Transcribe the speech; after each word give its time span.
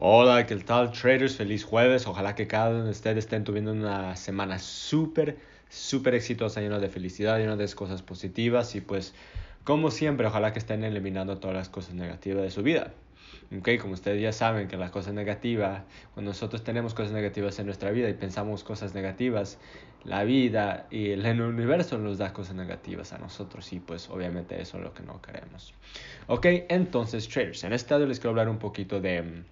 Hola, 0.00 0.46
¿qué 0.46 0.54
tal 0.54 0.92
traders? 0.92 1.34
Feliz 1.34 1.64
jueves. 1.64 2.06
Ojalá 2.06 2.36
que 2.36 2.46
cada 2.46 2.70
uno 2.70 2.84
de 2.84 2.90
ustedes 2.90 3.24
estén 3.24 3.42
teniendo 3.42 3.72
una 3.72 4.14
semana 4.14 4.60
súper, 4.60 5.38
súper 5.68 6.14
exitosa, 6.14 6.60
llena 6.60 6.78
de 6.78 6.88
felicidad, 6.88 7.36
llena 7.36 7.56
de 7.56 7.68
cosas 7.74 8.02
positivas 8.02 8.76
y 8.76 8.80
pues 8.80 9.12
como 9.64 9.90
siempre, 9.90 10.28
ojalá 10.28 10.52
que 10.52 10.60
estén 10.60 10.84
eliminando 10.84 11.38
todas 11.38 11.56
las 11.56 11.68
cosas 11.68 11.94
negativas 11.94 12.44
de 12.44 12.52
su 12.52 12.62
vida. 12.62 12.92
Okay, 13.58 13.78
como 13.78 13.94
ustedes 13.94 14.22
ya 14.22 14.32
saben 14.32 14.68
que 14.68 14.76
las 14.76 14.92
cosas 14.92 15.14
negativas, 15.14 15.82
cuando 16.14 16.30
nosotros 16.30 16.62
tenemos 16.62 16.94
cosas 16.94 17.10
negativas 17.10 17.58
en 17.58 17.66
nuestra 17.66 17.90
vida 17.90 18.08
y 18.08 18.14
pensamos 18.14 18.62
cosas 18.62 18.94
negativas, 18.94 19.58
la 20.04 20.22
vida 20.22 20.86
y 20.92 21.10
el 21.10 21.40
universo 21.40 21.98
nos 21.98 22.18
da 22.18 22.32
cosas 22.32 22.54
negativas 22.54 23.12
a 23.12 23.18
nosotros 23.18 23.72
y 23.72 23.80
pues 23.80 24.08
obviamente 24.10 24.62
eso 24.62 24.76
es 24.76 24.84
lo 24.84 24.94
que 24.94 25.02
no 25.02 25.20
queremos. 25.20 25.74
Ok, 26.28 26.46
entonces 26.68 27.26
traders, 27.26 27.64
en 27.64 27.72
este 27.72 27.94
audio 27.94 28.06
les 28.06 28.20
quiero 28.20 28.30
hablar 28.30 28.48
un 28.48 28.58
poquito 28.58 29.00
de 29.00 29.42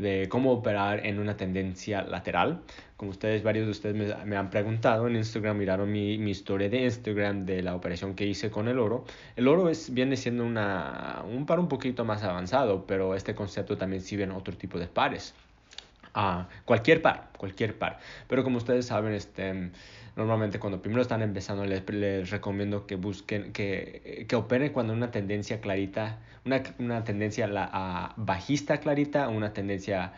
de 0.00 0.28
cómo 0.28 0.52
operar 0.52 1.06
en 1.06 1.18
una 1.18 1.36
tendencia 1.36 2.02
lateral. 2.02 2.62
Como 2.96 3.12
ustedes, 3.12 3.42
varios 3.42 3.66
de 3.66 3.70
ustedes 3.70 4.16
me, 4.26 4.36
han 4.36 4.50
preguntado 4.50 5.06
en 5.08 5.16
Instagram, 5.16 5.56
miraron 5.56 5.90
mi, 5.90 6.18
mi, 6.18 6.32
historia 6.32 6.68
de 6.68 6.82
Instagram 6.82 7.46
de 7.46 7.62
la 7.62 7.74
operación 7.74 8.14
que 8.14 8.26
hice 8.26 8.50
con 8.50 8.68
el 8.68 8.78
oro. 8.78 9.04
El 9.36 9.48
oro 9.48 9.70
es, 9.70 9.92
viene 9.92 10.16
siendo 10.16 10.44
una, 10.44 11.22
un 11.26 11.46
par 11.46 11.60
un 11.60 11.68
poquito 11.68 12.04
más 12.04 12.22
avanzado, 12.22 12.86
pero 12.86 13.14
este 13.14 13.34
concepto 13.34 13.76
también 13.76 14.02
sirve 14.02 14.24
en 14.24 14.32
otro 14.32 14.56
tipo 14.56 14.78
de 14.78 14.86
pares. 14.86 15.34
Ah, 16.14 16.48
cualquier 16.64 17.02
par, 17.02 17.30
cualquier 17.36 17.78
par. 17.78 17.98
Pero 18.28 18.42
como 18.42 18.58
ustedes 18.58 18.86
saben, 18.86 19.12
este, 19.14 19.70
normalmente 20.16 20.58
cuando 20.58 20.82
primero 20.82 21.02
están 21.02 21.22
empezando 21.22 21.64
les, 21.64 21.88
les 21.88 22.30
recomiendo 22.30 22.86
que 22.86 22.96
busquen, 22.96 23.52
que, 23.52 24.26
que 24.28 24.36
operen 24.36 24.72
cuando 24.72 24.92
una 24.92 25.10
tendencia 25.10 25.60
clarita, 25.60 26.18
una, 26.44 26.62
una 26.78 27.04
tendencia 27.04 27.46
la, 27.46 28.14
bajista 28.16 28.78
clarita 28.78 29.28
o 29.28 29.32
una 29.32 29.52
tendencia 29.52 30.12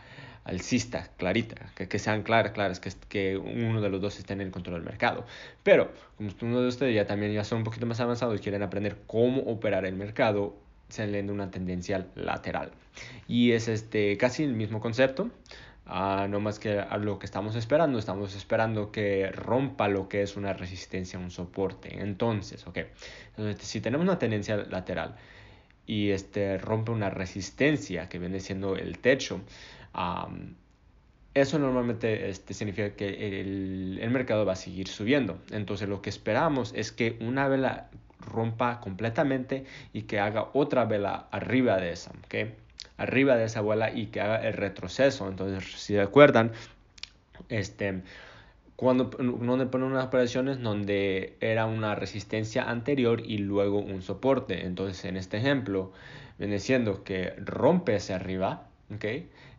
alcista 0.45 1.09
clarita, 1.19 1.71
que, 1.77 1.89
que 1.89 1.99
sean 1.99 2.23
claras, 2.23 2.53
claras, 2.53 2.81
que, 2.81 2.91
que 3.09 3.37
uno 3.37 3.81
de 3.81 3.89
los 3.91 4.01
dos 4.01 4.19
esté 4.19 4.33
en 4.33 4.41
el 4.41 4.51
control 4.51 4.77
del 4.77 4.85
mercado. 4.85 5.25
Pero 5.63 5.93
como 6.17 6.31
uno 6.43 6.63
de 6.63 6.69
ustedes 6.69 6.95
ya 6.95 7.07
también 7.07 7.33
ya 7.33 7.45
son 7.45 7.59
un 7.59 7.65
poquito 7.65 7.87
más 7.87 8.01
avanzados 8.01 8.41
y 8.41 8.43
quieren 8.43 8.63
aprender 8.63 8.99
cómo 9.07 9.43
operar 9.43 9.85
el 9.85 9.95
mercado, 9.95 10.57
se 10.89 11.07
leyendo 11.07 11.33
una 11.33 11.51
tendencia 11.51 12.07
lateral. 12.17 12.73
Y 13.27 13.53
es 13.53 13.69
este, 13.69 14.17
casi 14.19 14.43
el 14.45 14.55
mismo 14.55 14.81
concepto. 14.81 15.31
Ah, 15.87 16.27
no 16.31 16.39
más 16.41 16.59
que 16.59 16.79
a 16.79 16.97
lo 16.97 17.19
que 17.19 17.27
estamos 17.27 17.57
esperando, 17.57 17.99
estamos 17.99 18.37
esperando 18.37 18.93
que 18.93 19.31
rompa 19.33 19.89
lo 19.89 20.09
que 20.09 20.23
es 20.23 20.37
una 20.37 20.53
resistencia, 20.53 21.19
un 21.19 21.31
soporte. 21.31 22.01
Entonces, 22.01 22.67
ok, 22.67 22.79
si 23.59 23.81
tenemos 23.81 24.05
una 24.05 24.19
tendencia 24.19 24.57
lateral 24.57 25.17
y 25.87 26.11
este 26.11 26.59
rompe 26.59 26.93
una 26.93 27.11
resistencia 27.11 28.09
que 28.09 28.19
viene 28.21 28.39
siendo 28.39 28.77
el 28.77 28.99
techo, 28.99 29.41
eso 31.35 31.59
normalmente 31.59 32.29
este, 32.29 32.55
significa 32.55 32.91
que 32.95 33.41
el, 33.41 33.99
el, 34.01 34.11
mercado 34.11 34.47
va 34.47 34.53
a 34.53 34.57
seguir 34.57 34.87
subiendo. 34.87 35.39
Entonces 35.51 35.89
lo 35.89 36.01
que 36.01 36.11
esperamos 36.11 36.73
es 36.77 36.93
que 36.93 37.19
una 37.21 37.49
vela 37.49 37.91
rompa 38.21 38.81
completamente 38.81 39.65
y 39.93 40.03
que 40.03 40.21
haga 40.21 40.51
otra 40.53 40.85
vela 40.85 41.27
arriba 41.33 41.77
de 41.79 41.93
esa. 41.93 42.13
¿okay? 42.25 42.55
Arriba 42.97 43.37
de 43.37 43.45
esa 43.45 43.61
bola 43.61 43.93
y 43.93 44.07
que 44.07 44.21
haga 44.21 44.37
el 44.47 44.55
retroceso. 44.55 45.29
Entonces, 45.29 45.65
si 45.81 45.97
recuerdan, 45.97 46.53
este, 47.49 48.03
cuando 48.77 49.05
donde 49.05 49.67
ponen 49.67 49.89
unas 49.89 50.07
operaciones 50.07 50.61
donde 50.61 51.37
era 51.41 51.67
una 51.67 51.95
resistencia 51.95 52.65
anterior 52.65 53.23
y 53.25 53.39
luego 53.39 53.79
un 53.79 54.03
soporte. 54.03 54.67
Entonces, 54.67 55.05
en 55.05 55.17
este 55.17 55.39
ejemplo, 55.39 55.93
viene 56.39 56.59
siendo 56.59 57.05
que 57.05 57.35
rompe 57.39 57.97
hacia 57.97 58.17
arriba, 58.17 58.67
¿ok? 58.95 59.05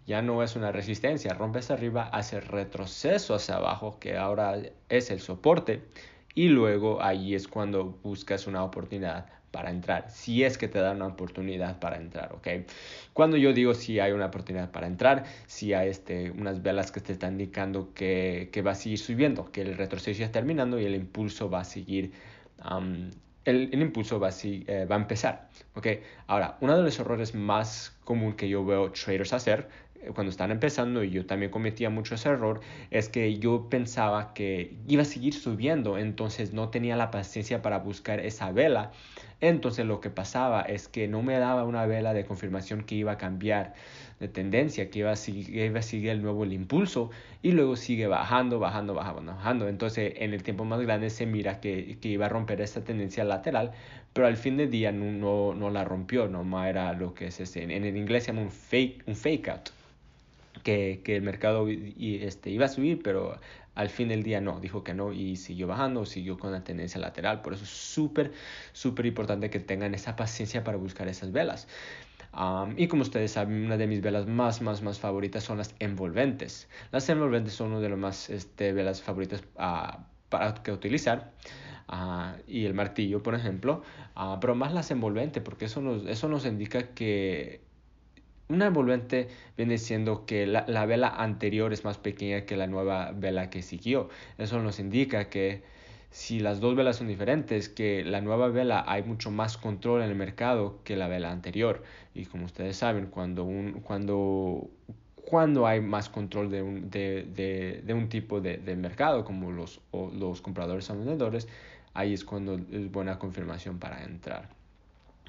Ya 0.05 0.21
no 0.21 0.43
es 0.43 0.55
una 0.57 0.71
resistencia, 0.71 1.33
rompe 1.33 1.59
hacia 1.59 1.75
arriba, 1.75 2.09
hace 2.11 2.41
retroceso 2.41 3.35
hacia 3.35 3.55
abajo, 3.55 3.97
que 3.99 4.17
ahora 4.17 4.57
es 4.89 5.11
el 5.11 5.21
soporte, 5.21 5.81
y 6.35 6.49
luego 6.49 7.01
ahí 7.01 7.35
es 7.35 7.47
cuando 7.47 7.97
buscas 8.03 8.47
una 8.47 8.63
oportunidad 8.63 9.27
para 9.53 9.69
entrar, 9.69 10.09
si 10.09 10.43
es 10.43 10.57
que 10.57 10.67
te 10.67 10.79
dan 10.79 10.95
una 10.95 11.05
oportunidad 11.05 11.79
para 11.79 11.97
entrar, 11.97 12.33
¿ok? 12.33 12.47
Cuando 13.13 13.37
yo 13.37 13.53
digo 13.53 13.75
si 13.75 13.99
hay 13.99 14.11
una 14.11 14.25
oportunidad 14.25 14.71
para 14.71 14.87
entrar, 14.87 15.25
si 15.45 15.75
hay 15.75 15.89
este, 15.89 16.31
unas 16.31 16.63
velas 16.63 16.91
que 16.91 17.01
te 17.01 17.13
están 17.13 17.33
indicando 17.33 17.93
que, 17.93 18.49
que 18.51 18.63
va 18.63 18.71
a 18.71 18.75
seguir 18.75 18.97
subiendo, 18.97 19.51
que 19.51 19.61
el 19.61 19.77
retroceso 19.77 20.17
ya 20.17 20.25
está 20.25 20.39
terminando 20.39 20.79
y 20.79 20.85
el 20.85 20.95
impulso 20.95 21.51
va 21.51 21.59
a 21.59 21.65
seguir, 21.65 22.13
el, 23.45 23.79
impulso 23.79 24.19
va 24.19 24.29
a, 24.29 24.33
eh, 24.43 24.87
va 24.89 24.95
a 24.95 24.99
empezar, 24.99 25.49
¿ok? 25.75 25.87
Ahora, 26.25 26.57
uno 26.61 26.75
de 26.75 26.81
los 26.81 26.99
errores 26.99 27.35
más 27.35 27.95
común 28.05 28.33
que 28.33 28.49
yo 28.49 28.65
veo 28.65 28.91
traders 28.91 29.33
hacer 29.33 29.69
eh, 30.03 30.11
cuando 30.13 30.31
están 30.31 30.51
empezando 30.51 31.03
y 31.03 31.11
yo 31.11 31.25
también 31.25 31.51
cometía 31.51 31.89
mucho 31.89 32.15
ese 32.15 32.29
error 32.29 32.59
es 32.91 33.09
que 33.09 33.37
yo 33.39 33.69
pensaba 33.69 34.33
que 34.33 34.75
iba 34.87 35.03
a 35.03 35.05
seguir 35.05 35.33
subiendo 35.33 35.97
entonces 35.97 36.53
no 36.53 36.69
tenía 36.69 36.95
la 36.95 37.11
paciencia 37.11 37.61
para 37.61 37.79
buscar 37.79 38.19
esa 38.19 38.51
vela 38.51 38.91
entonces 39.43 39.85
lo 39.85 39.99
que 39.99 40.09
pasaba 40.09 40.61
es 40.61 40.87
que 40.87 41.09
no 41.09 41.21
me 41.21 41.37
daba 41.37 41.65
una 41.65 41.85
vela 41.85 42.13
de 42.13 42.23
confirmación 42.25 42.85
que 42.85 42.95
iba 42.95 43.11
a 43.11 43.17
cambiar 43.17 43.73
de 44.21 44.29
tendencia, 44.29 44.89
que 44.89 44.99
iba 44.99 45.11
a 45.11 45.17
seguir, 45.17 46.09
el 46.09 46.21
nuevo 46.21 46.45
impulso 46.45 47.11
y 47.41 47.51
luego 47.51 47.75
sigue 47.75 48.07
bajando, 48.07 48.57
bajando, 48.57 48.93
bajando, 48.93 49.33
bajando. 49.33 49.67
Entonces 49.67 50.13
en 50.15 50.33
el 50.33 50.43
tiempo 50.43 50.63
más 50.63 50.79
grande 50.79 51.09
se 51.09 51.25
mira 51.25 51.59
que, 51.59 51.97
iba 52.03 52.27
a 52.27 52.29
romper 52.29 52.61
esta 52.61 52.85
tendencia 52.85 53.25
lateral, 53.25 53.71
pero 54.13 54.27
al 54.27 54.37
fin 54.37 54.55
del 54.55 54.71
día 54.71 54.93
no, 54.93 55.53
no, 55.53 55.69
la 55.69 55.83
rompió, 55.83 56.29
no 56.29 56.65
era 56.65 56.93
lo 56.93 57.13
que 57.13 57.27
es 57.27 57.41
ese. 57.41 57.63
En 57.63 57.71
el 57.71 57.97
inglés 57.97 58.23
se 58.23 58.31
llama 58.31 58.43
un 58.43 58.51
fake, 58.51 59.03
un 59.07 59.15
fake 59.15 59.49
out. 59.49 59.69
Que, 60.63 61.01
que, 61.03 61.17
el 61.17 61.23
mercado 61.23 61.69
y, 61.69 62.19
este, 62.23 62.49
iba 62.49 62.65
a 62.65 62.69
subir, 62.69 63.01
pero 63.03 63.37
al 63.75 63.89
fin 63.89 64.09
del 64.09 64.23
día 64.23 64.41
no, 64.41 64.59
dijo 64.59 64.83
que 64.83 64.93
no 64.93 65.13
y 65.13 65.35
siguió 65.35 65.67
bajando, 65.67 66.05
siguió 66.05 66.37
con 66.37 66.51
la 66.51 66.63
tendencia 66.63 66.99
lateral. 66.99 67.41
Por 67.41 67.53
eso 67.53 67.63
es 67.63 67.69
súper, 67.69 68.31
súper 68.71 69.05
importante 69.05 69.49
que 69.49 69.59
tengan 69.59 69.93
esa 69.95 70.15
paciencia 70.15 70.63
para 70.63 70.77
buscar 70.77 71.07
esas 71.07 71.31
velas. 71.31 71.67
y 72.77 72.87
como 72.87 73.01
ustedes 73.03 73.31
saben, 73.31 73.65
una 73.65 73.77
de 73.77 73.87
mis 73.87 74.01
velas 74.01 74.27
más, 74.27 74.61
más, 74.61 74.81
más 74.81 74.99
favoritas 74.99 75.43
son 75.43 75.57
las 75.57 75.75
envolventes. 75.79 76.67
Las 76.91 77.09
envolventes 77.09 77.53
son 77.53 77.71
una 77.71 77.79
de 77.79 77.89
las 77.89 77.99
más 77.99 78.29
este, 78.29 78.73
velas 78.73 79.01
favoritas 79.01 79.43
uh, 79.55 80.01
para 80.29 80.53
que 80.55 80.71
utilizar. 80.71 81.31
Uh, 81.89 82.39
y 82.47 82.65
el 82.65 82.73
martillo, 82.73 83.21
por 83.21 83.35
ejemplo, 83.35 83.83
uh, 84.15 84.39
pero 84.39 84.55
más 84.55 84.73
las 84.73 84.89
envolventes, 84.91 85.43
porque 85.43 85.65
eso 85.65 85.81
nos, 85.81 86.05
eso 86.05 86.29
nos 86.29 86.45
indica 86.45 86.93
que 86.93 87.61
una 88.53 88.67
envolvente 88.67 89.27
viene 89.57 89.77
siendo 89.77 90.25
que 90.25 90.45
la, 90.45 90.65
la, 90.67 90.85
vela 90.85 91.09
anterior 91.09 91.73
es 91.73 91.83
más 91.83 91.97
pequeña 91.97 92.45
que 92.45 92.55
la 92.55 92.67
nueva 92.67 93.11
vela 93.11 93.49
que 93.49 93.61
siguió. 93.61 94.09
Eso 94.37 94.61
nos 94.61 94.79
indica 94.79 95.29
que 95.29 95.63
si 96.13 96.39
las 96.39 96.59
dos 96.59 96.75
velas 96.75 96.97
son 96.97 97.07
diferentes, 97.07 97.69
que 97.69 98.03
la 98.05 98.21
nueva 98.21 98.47
vela 98.49 98.85
hay 98.87 99.01
mucho 99.01 99.31
más 99.31 99.57
control 99.57 100.03
en 100.03 100.09
el 100.09 100.15
mercado 100.15 100.79
que 100.83 100.95
la 100.95 101.07
vela 101.07 101.31
anterior. 101.31 101.81
Y 102.13 102.25
como 102.25 102.45
ustedes 102.45 102.77
saben, 102.77 103.07
cuando, 103.07 103.43
un, 103.43 103.81
cuando, 103.81 104.69
cuando 105.15 105.65
hay 105.65 105.81
más 105.81 106.09
control 106.09 106.51
de 106.51 106.61
un, 106.61 106.91
de, 106.91 107.23
de, 107.23 107.81
de 107.83 107.93
un 107.95 108.09
tipo 108.09 108.41
de, 108.41 108.57
de, 108.57 108.75
mercado, 108.75 109.25
como 109.25 109.51
los, 109.51 109.81
los 109.91 110.41
compradores 110.41 110.87
o 110.91 110.95
vendedores, 110.95 111.47
ahí 111.95 112.13
es 112.13 112.23
cuando 112.23 112.59
es 112.71 112.91
buena 112.91 113.17
confirmación 113.17 113.79
para 113.79 114.03
entrar. 114.03 114.49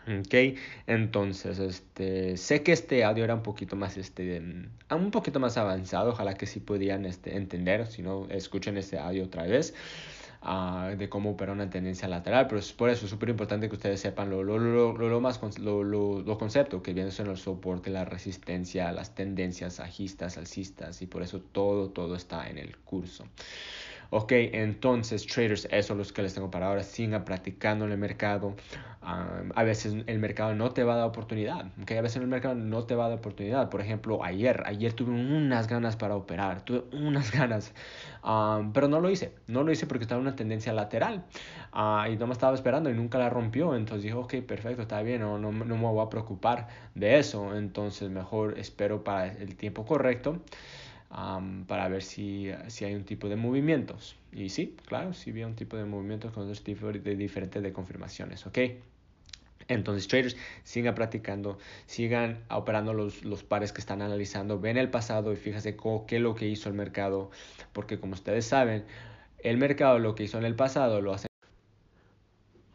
Ok, 0.06 0.58
entonces, 0.86 1.58
este, 1.58 2.36
sé 2.36 2.62
que 2.62 2.72
este 2.72 3.04
audio 3.04 3.24
era 3.24 3.34
un 3.34 3.42
poquito 3.42 3.74
más, 3.74 3.96
este, 3.96 4.38
un 4.90 5.10
poquito 5.10 5.40
más 5.40 5.56
avanzado, 5.56 6.10
ojalá 6.10 6.34
que 6.34 6.44
sí 6.46 6.60
podían 6.60 7.06
este, 7.06 7.36
entender, 7.36 7.86
si 7.86 8.02
no, 8.02 8.26
escuchen 8.28 8.76
este 8.76 8.98
audio 8.98 9.24
otra 9.24 9.44
vez. 9.44 9.74
Uh, 10.46 10.94
de 10.98 11.08
cómo 11.08 11.30
operar 11.30 11.54
una 11.54 11.70
tendencia 11.70 12.06
lateral, 12.06 12.46
pero 12.48 12.58
es 12.58 12.70
por 12.74 12.90
eso 12.90 13.06
es 13.06 13.10
súper 13.10 13.30
importante 13.30 13.66
que 13.66 13.76
ustedes 13.76 13.98
sepan 13.98 14.28
lo, 14.28 14.42
lo, 14.42 14.58
lo, 14.58 14.92
lo 14.92 15.20
más 15.22 15.40
lo, 15.58 15.82
lo, 15.82 16.38
conceptos 16.38 16.82
que 16.82 16.92
vienen 16.92 17.12
son 17.12 17.30
el 17.30 17.38
soporte, 17.38 17.88
la 17.88 18.04
resistencia, 18.04 18.92
las 18.92 19.14
tendencias 19.14 19.80
ajistas, 19.80 20.36
alcistas 20.36 21.00
y 21.00 21.06
por 21.06 21.22
eso 21.22 21.40
todo, 21.40 21.88
todo 21.88 22.14
está 22.14 22.50
en 22.50 22.58
el 22.58 22.76
curso. 22.76 23.24
Ok, 24.10 24.32
entonces 24.32 25.26
traders, 25.26 25.66
eso 25.70 26.00
es 26.00 26.08
lo 26.08 26.14
que 26.14 26.22
les 26.22 26.34
tengo 26.34 26.50
para 26.50 26.68
ahora. 26.68 26.82
Sigan 26.82 27.24
practicando 27.24 27.84
en 27.84 27.92
el 27.92 27.98
mercado. 27.98 28.54
a 29.02 29.62
veces 29.64 29.96
el 30.06 30.18
mercado 30.18 30.54
no 30.54 30.70
te 30.70 30.84
va 30.84 30.94
a 30.94 30.96
dar 30.96 31.08
oportunidad. 31.08 31.66
Okay, 31.82 31.96
a 31.96 32.02
veces 32.02 32.22
el 32.22 32.28
mercado 32.28 32.54
no 32.54 32.84
te 32.84 32.94
va 32.94 33.06
a 33.06 33.08
dar 33.08 33.18
oportunidad. 33.18 33.70
Por 33.70 33.80
ejemplo, 33.80 34.22
ayer, 34.22 34.62
ayer 34.66 34.92
tuve 34.92 35.10
unas 35.10 35.68
ganas 35.68 35.96
para 35.96 36.16
operar. 36.16 36.64
Tuve 36.64 36.84
unas 36.92 37.30
ganas. 37.38 37.72
pero 38.72 38.88
no 38.88 39.00
lo 39.00 39.10
hice. 39.10 39.34
No 39.46 39.62
lo 39.62 39.72
hice 39.72 39.86
porque 39.86 40.04
estaba 40.04 40.20
en 40.20 40.28
una 40.28 40.36
tendencia 40.36 40.72
lateral. 40.72 41.24
Uh, 41.74 42.10
y 42.12 42.16
no 42.16 42.26
me 42.26 42.32
estaba 42.34 42.54
esperando 42.54 42.90
y 42.90 42.94
nunca 42.94 43.18
la 43.18 43.30
rompió. 43.30 43.74
Entonces 43.74 44.04
dije, 44.04 44.14
ok, 44.14 44.34
perfecto, 44.46 44.82
está 44.82 45.02
bien. 45.02 45.20
No, 45.22 45.38
no, 45.38 45.50
no 45.52 45.76
me 45.76 45.86
voy 45.86 46.06
a 46.06 46.08
preocupar 46.08 46.68
de 46.94 47.18
eso. 47.18 47.56
Entonces 47.56 48.10
mejor 48.10 48.58
espero 48.58 49.02
para 49.02 49.26
el 49.26 49.56
tiempo 49.56 49.84
correcto 49.84 50.40
para 51.08 51.88
ver 51.88 52.02
si, 52.02 52.50
si, 52.68 52.84
hay 52.84 52.94
un 52.94 53.04
tipo 53.04 53.28
de 53.28 53.36
movimientos. 53.36 54.16
Y 54.32 54.48
sí, 54.48 54.76
claro, 54.86 55.12
sí 55.12 55.32
vi 55.32 55.44
un 55.44 55.54
tipo 55.54 55.76
de 55.76 55.84
movimientos 55.84 56.32
con 56.32 56.48
dos 56.48 56.62
tipos 56.64 56.92
de 56.92 57.16
diferentes 57.16 57.62
de 57.62 57.72
confirmaciones, 57.72 58.46
¿ok? 58.46 58.58
Entonces, 59.68 60.08
traders, 60.08 60.36
sigan 60.62 60.94
practicando, 60.94 61.58
sigan 61.86 62.44
operando 62.50 62.92
los, 62.92 63.24
los, 63.24 63.42
pares 63.44 63.72
que 63.72 63.80
están 63.80 64.02
analizando, 64.02 64.60
ven 64.60 64.76
el 64.76 64.90
pasado 64.90 65.32
y 65.32 65.36
fíjense 65.36 65.76
qué 66.06 66.16
es 66.16 66.22
lo 66.22 66.34
que 66.34 66.46
hizo 66.46 66.68
el 66.68 66.74
mercado, 66.74 67.30
porque 67.72 67.98
como 67.98 68.14
ustedes 68.14 68.44
saben, 68.44 68.84
el 69.38 69.56
mercado 69.56 69.98
lo 69.98 70.14
que 70.14 70.24
hizo 70.24 70.38
en 70.38 70.44
el 70.44 70.54
pasado 70.54 71.00
lo 71.00 71.14
hace. 71.14 71.26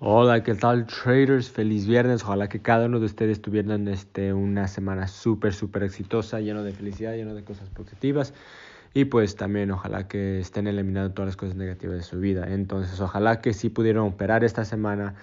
Hola, 0.02 0.44
¿qué 0.44 0.56
tal 0.56 0.86
traders? 0.88 1.50
Feliz 1.50 1.86
viernes. 1.86 2.24
Ojalá 2.24 2.48
que 2.48 2.62
cada 2.62 2.86
uno 2.86 3.02
de 3.02 3.06
ustedes 3.06 3.42
tuvieran 3.42 3.86
este, 3.90 4.32
una 4.32 4.66
semana 4.70 5.10
súper, 5.10 5.54
súper 5.54 5.84
exitosa, 5.84 6.40
lleno 6.40 6.64
de 6.64 6.72
felicidad, 6.72 7.16
lleno 7.16 7.36
de 7.36 7.44
cosas 7.44 7.68
positivas. 7.68 8.34
Y 8.94 9.06
pues 9.06 9.36
también 9.36 9.72
ojalá 9.72 10.08
que 10.08 10.40
estén 10.40 10.68
eliminando 10.68 11.14
todas 11.14 11.28
las 11.28 11.36
cosas 11.36 11.58
negativas 11.58 11.98
de 11.98 12.04
su 12.04 12.18
vida. 12.18 12.46
Entonces, 12.48 12.98
ojalá 13.02 13.42
que 13.42 13.52
sí 13.52 13.68
pudieron 13.68 14.08
operar 14.08 14.46
esta 14.46 14.64
semana 14.64 15.16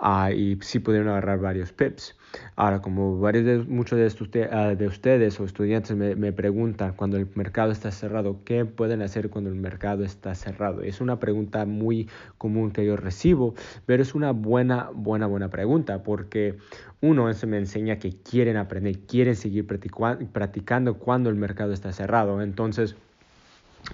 uh, 0.00 0.30
y 0.30 0.58
sí 0.60 0.78
pudieron 0.78 1.08
agarrar 1.08 1.38
varios 1.38 1.72
pips. 1.72 2.16
Ahora, 2.56 2.82
como 2.82 3.20
varios 3.20 3.44
de, 3.44 3.58
muchos 3.58 3.98
uh, 3.98 4.76
de 4.76 4.86
ustedes 4.86 5.38
o 5.38 5.44
estudiantes 5.44 5.96
me, 5.96 6.16
me, 6.16 6.32
preguntan 6.32 6.94
cuando 6.94 7.16
el 7.16 7.28
mercado 7.34 7.70
está 7.70 7.90
cerrado, 7.90 8.40
¿qué 8.44 8.64
pueden 8.64 9.02
hacer 9.02 9.30
cuando 9.30 9.50
el 9.50 9.56
mercado 9.56 10.04
está 10.04 10.34
cerrado? 10.34 10.82
Es 10.82 11.00
una 11.00 11.20
pregunta 11.20 11.64
muy 11.64 12.08
común 12.38 12.72
que 12.72 12.84
yo 12.84 12.96
recibo, 12.96 13.54
pero 13.86 14.02
es 14.02 14.14
una 14.14 14.32
buena, 14.32 14.90
buena, 14.92 15.26
buena 15.26 15.48
pregunta 15.48 16.02
porque 16.02 16.56
uno, 17.00 17.28
eso 17.28 17.46
me 17.46 17.58
enseña 17.58 17.98
que 17.98 18.16
quieren 18.16 18.56
aprender, 18.56 18.98
quieren 19.00 19.36
seguir 19.36 19.66
practicando 19.66 20.94
cuando 20.94 21.30
el 21.30 21.36
mercado 21.36 21.72
está 21.72 21.92
cerrado. 21.92 22.40
Entonces, 22.40 22.96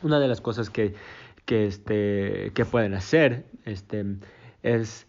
una 0.03 0.21
de 0.21 0.29
las 0.29 0.41
cosas 0.41 0.71
que, 0.71 0.95
que, 1.45 1.67
este, 1.67 2.53
que 2.55 2.65
pueden 2.65 2.95
hacer 2.95 3.45
este, 3.65 4.05
es 4.63 5.07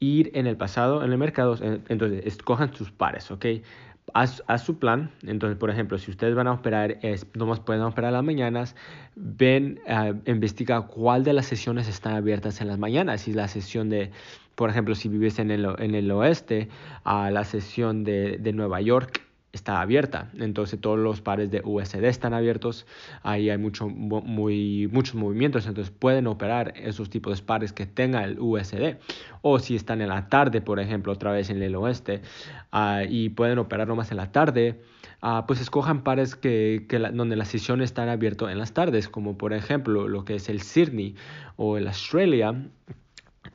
ir 0.00 0.30
en 0.34 0.46
el 0.46 0.56
pasado, 0.56 1.04
en 1.04 1.12
el 1.12 1.18
mercado, 1.18 1.56
entonces 1.88 2.24
escojan 2.24 2.74
sus 2.74 2.90
pares, 2.90 3.30
¿ok? 3.30 3.46
Haz, 4.14 4.42
su 4.64 4.78
plan, 4.78 5.10
entonces 5.26 5.58
por 5.58 5.68
ejemplo, 5.70 5.98
si 5.98 6.10
ustedes 6.10 6.34
van 6.34 6.46
a 6.46 6.52
operar, 6.52 6.98
es, 7.02 7.26
nomás 7.34 7.60
pueden 7.60 7.82
operar 7.82 8.12
las 8.12 8.24
mañanas, 8.24 8.74
ven, 9.16 9.80
uh, 9.86 10.14
investiga 10.30 10.82
cuál 10.82 11.24
de 11.24 11.34
las 11.34 11.46
sesiones 11.46 11.88
están 11.88 12.14
abiertas 12.14 12.60
en 12.62 12.68
las 12.68 12.78
mañanas, 12.78 13.22
si 13.22 13.34
la 13.34 13.48
sesión 13.48 13.90
de, 13.90 14.10
por 14.54 14.70
ejemplo, 14.70 14.94
si 14.94 15.08
vives 15.08 15.38
en 15.38 15.50
el, 15.50 15.66
en 15.78 15.94
el 15.94 16.10
oeste, 16.10 16.68
a 17.04 17.30
la 17.30 17.44
sesión 17.44 18.02
de, 18.02 18.38
de 18.38 18.52
Nueva 18.54 18.80
York, 18.80 19.27
está 19.52 19.80
abierta. 19.80 20.30
Entonces 20.38 20.80
todos 20.80 20.98
los 20.98 21.20
pares 21.20 21.50
de 21.50 21.62
USD 21.64 22.04
están 22.04 22.34
abiertos. 22.34 22.86
Ahí 23.22 23.50
hay 23.50 23.58
mucho, 23.58 23.88
muy, 23.88 24.88
muchos 24.92 25.14
movimientos. 25.14 25.66
Entonces 25.66 25.92
pueden 25.96 26.26
operar 26.26 26.74
esos 26.76 27.10
tipos 27.10 27.38
de 27.38 27.44
pares 27.44 27.72
que 27.72 27.86
tenga 27.86 28.24
el 28.24 28.38
USD. 28.38 28.96
O 29.42 29.58
si 29.58 29.76
están 29.76 30.00
en 30.02 30.08
la 30.08 30.28
tarde, 30.28 30.60
por 30.60 30.80
ejemplo, 30.80 31.12
otra 31.12 31.32
vez 31.32 31.50
en 31.50 31.62
el 31.62 31.74
oeste, 31.76 32.22
uh, 32.72 33.06
y 33.08 33.30
pueden 33.30 33.58
operar 33.58 33.88
nomás 33.88 34.10
en 34.10 34.18
la 34.18 34.32
tarde. 34.32 34.80
Uh, 35.20 35.44
pues 35.46 35.60
escojan 35.60 36.04
pares 36.04 36.36
que, 36.36 36.86
que 36.88 36.98
la, 36.98 37.10
donde 37.10 37.34
las 37.34 37.48
sesiones 37.48 37.86
están 37.86 38.08
abiertas 38.08 38.50
en 38.50 38.58
las 38.58 38.72
tardes, 38.72 39.08
como 39.08 39.36
por 39.36 39.52
ejemplo 39.52 40.06
lo 40.06 40.24
que 40.24 40.36
es 40.36 40.48
el 40.48 40.62
Sydney 40.62 41.16
o 41.56 41.76
el 41.76 41.88
Australia, 41.88 42.54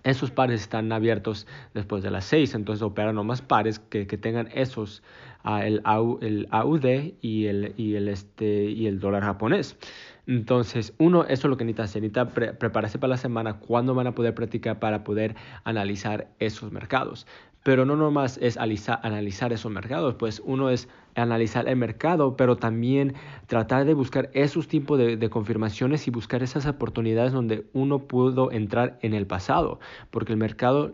esos 0.03 0.31
pares 0.31 0.61
están 0.61 0.91
abiertos 0.91 1.47
después 1.73 2.03
de 2.03 2.11
las 2.11 2.25
6, 2.25 2.55
entonces 2.55 2.83
operan 2.83 3.15
nomás 3.15 3.41
pares 3.41 3.79
que, 3.79 4.07
que 4.07 4.17
tengan 4.17 4.49
esos 4.53 5.03
el, 5.45 5.81
el 6.21 6.47
AUD 6.51 6.85
y 7.21 7.45
el, 7.47 7.73
y, 7.77 7.95
el, 7.95 8.07
este, 8.07 8.65
y 8.65 8.87
el 8.87 8.99
dólar 8.99 9.23
japonés. 9.23 9.77
Entonces, 10.25 10.93
uno, 10.99 11.23
eso 11.23 11.47
es 11.47 11.49
lo 11.49 11.57
que 11.57 11.65
necesita 11.65 11.83
hacer. 11.83 12.01
Necesita 12.01 12.57
prepararse 12.57 12.97
para 12.97 13.09
la 13.11 13.17
semana, 13.17 13.59
cuándo 13.59 13.93
van 13.93 14.07
a 14.07 14.15
poder 14.15 14.33
practicar 14.33 14.79
para 14.79 15.03
poder 15.03 15.35
analizar 15.65 16.27
esos 16.39 16.71
mercados. 16.71 17.27
Pero 17.63 17.85
no 17.85 17.95
nomás 17.95 18.37
es 18.41 18.57
analizar 18.57 19.53
esos 19.53 19.71
mercados, 19.71 20.15
pues 20.15 20.41
uno 20.45 20.69
es 20.69 20.89
analizar 21.15 21.67
el 21.67 21.75
mercado, 21.75 22.35
pero 22.35 22.57
también 22.57 23.13
tratar 23.47 23.85
de 23.85 23.93
buscar 23.93 24.29
esos 24.33 24.67
tipos 24.67 24.97
de, 24.97 25.29
confirmaciones 25.29 26.07
y 26.07 26.11
buscar 26.11 26.43
esas 26.43 26.65
oportunidades 26.65 27.33
donde 27.33 27.65
uno 27.73 27.99
pudo 27.99 28.51
entrar 28.51 28.97
en 29.01 29.13
el 29.13 29.25
pasado, 29.25 29.79
porque 30.11 30.33
el 30.33 30.37
mercado 30.37 30.93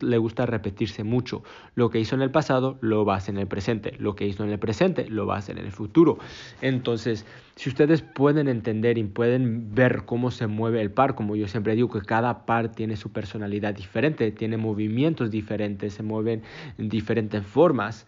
le 0.00 0.18
gusta 0.18 0.46
repetirse 0.46 1.04
mucho. 1.04 1.42
Lo 1.74 1.90
que 1.90 2.00
hizo 2.00 2.14
en 2.14 2.22
el 2.22 2.30
pasado 2.30 2.78
lo 2.80 3.04
va 3.04 3.14
a 3.14 3.16
hacer 3.18 3.34
en 3.34 3.40
el 3.40 3.46
presente, 3.46 3.94
lo 3.98 4.14
que 4.14 4.26
hizo 4.26 4.44
en 4.44 4.50
el 4.50 4.58
presente 4.58 5.08
lo 5.08 5.26
va 5.26 5.36
a 5.36 5.38
hacer 5.38 5.58
en 5.58 5.66
el 5.66 5.72
futuro. 5.72 6.18
Entonces, 6.60 7.26
si 7.56 7.68
ustedes 7.68 8.02
pueden 8.02 8.48
entender 8.48 8.98
y 8.98 9.04
pueden 9.04 9.74
ver 9.74 10.04
cómo 10.04 10.30
se 10.30 10.46
mueve 10.46 10.80
el 10.80 10.92
par, 10.92 11.14
como 11.14 11.34
yo 11.36 11.48
siempre 11.48 11.74
digo 11.74 11.90
que 11.90 12.02
cada 12.02 12.46
par 12.46 12.70
tiene 12.70 12.96
su 12.96 13.10
personalidad 13.10 13.74
diferente, 13.74 14.30
tiene 14.30 14.56
movimientos 14.56 15.30
diferentes, 15.30 15.94
se 15.94 16.02
mueven 16.02 16.42
en 16.78 16.88
diferentes 16.88 17.44
formas. 17.44 18.06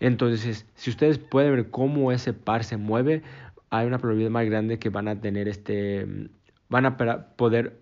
Entonces, 0.00 0.66
si 0.74 0.90
ustedes 0.90 1.18
pueden 1.18 1.54
ver 1.54 1.70
cómo 1.70 2.10
ese 2.12 2.32
par 2.32 2.64
se 2.64 2.76
mueve, 2.76 3.22
hay 3.70 3.86
una 3.86 3.98
probabilidad 3.98 4.30
más 4.30 4.46
grande 4.46 4.78
que 4.78 4.88
van 4.88 5.08
a 5.08 5.20
tener 5.20 5.46
este 5.48 6.06
van 6.70 6.86
a 6.86 6.96
poder 7.36 7.80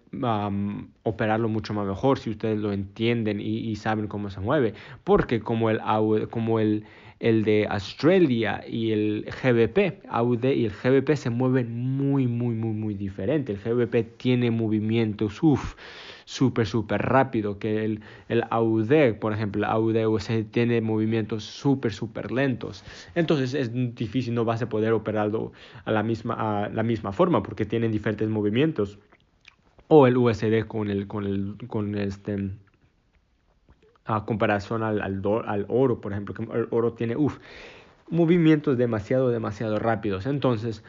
operarlo 1.03 1.49
mucho 1.51 1.75
más 1.75 1.87
mejor 1.87 2.19
si 2.19 2.31
ustedes 2.31 2.59
lo 2.59 2.73
entienden 2.73 3.39
y, 3.39 3.59
y, 3.59 3.77
saben 3.77 4.09
cómo 4.09 4.31
se 4.31 4.41
mueve. 4.41 4.73
Porque 5.05 5.41
como 5.41 5.69
el, 5.69 5.81
como 6.31 6.59
el, 6.59 6.85
el 7.21 7.45
de 7.45 7.67
Australia 7.69 8.65
y 8.67 8.93
el 8.93 9.27
GBP, 9.43 10.07
AUD 10.09 10.45
y 10.45 10.67
el 10.67 10.73
GBP 10.73 11.17
se 11.17 11.31
mueven 11.31 11.97
muy, 11.97 12.27
muy, 12.27 12.55
muy, 12.55 12.73
muy 12.73 12.95
diferente. 12.95 13.53
El 13.53 13.59
GBP 13.59 14.17
tiene 14.17 14.51
movimientos, 14.51 15.43
uff, 15.43 15.75
súper, 16.25 16.67
súper 16.67 17.03
rápido, 17.03 17.59
que 17.59 17.85
el, 17.85 18.01
el 18.29 18.45
AUD, 18.51 19.15
por 19.19 19.33
ejemplo, 19.33 19.67
el 19.67 20.07
USD 20.07 20.45
tiene 20.51 20.81
movimientos 20.81 21.43
súper, 21.45 21.93
súper 21.93 22.31
lentos. 22.31 22.85
Entonces 23.15 23.55
es 23.55 23.73
difícil, 23.95 24.35
no 24.35 24.45
vas 24.45 24.63
a 24.63 24.69
poder 24.69 24.93
operarlo 24.93 25.53
a 25.85 25.91
la 25.91 26.03
misma, 26.03 26.35
a 26.65 26.69
la 26.69 26.83
misma 26.83 27.13
forma 27.13 27.43
porque 27.43 27.65
tienen 27.65 27.91
diferentes 27.91 28.29
movimientos. 28.29 28.99
O 29.89 30.07
el 30.07 30.19
USD 30.19 30.67
con 30.67 30.91
el, 30.91 31.07
con 31.07 31.25
el, 31.25 31.57
con 31.67 31.97
este, 31.97 32.51
a 34.09 34.25
comparación 34.25 34.83
al, 34.83 35.03
al, 35.03 35.23
al, 35.47 35.67
oro, 35.69 36.01
por 36.01 36.13
ejemplo, 36.13 36.35
que 36.35 36.43
el 36.43 36.67
oro 36.71 36.95
tiene 36.95 37.15
uf, 37.15 37.39
movimientos 38.09 38.79
demasiado, 38.79 39.29
demasiado 39.29 39.79
rápidos. 39.79 40.25
Entonces, 40.25 40.83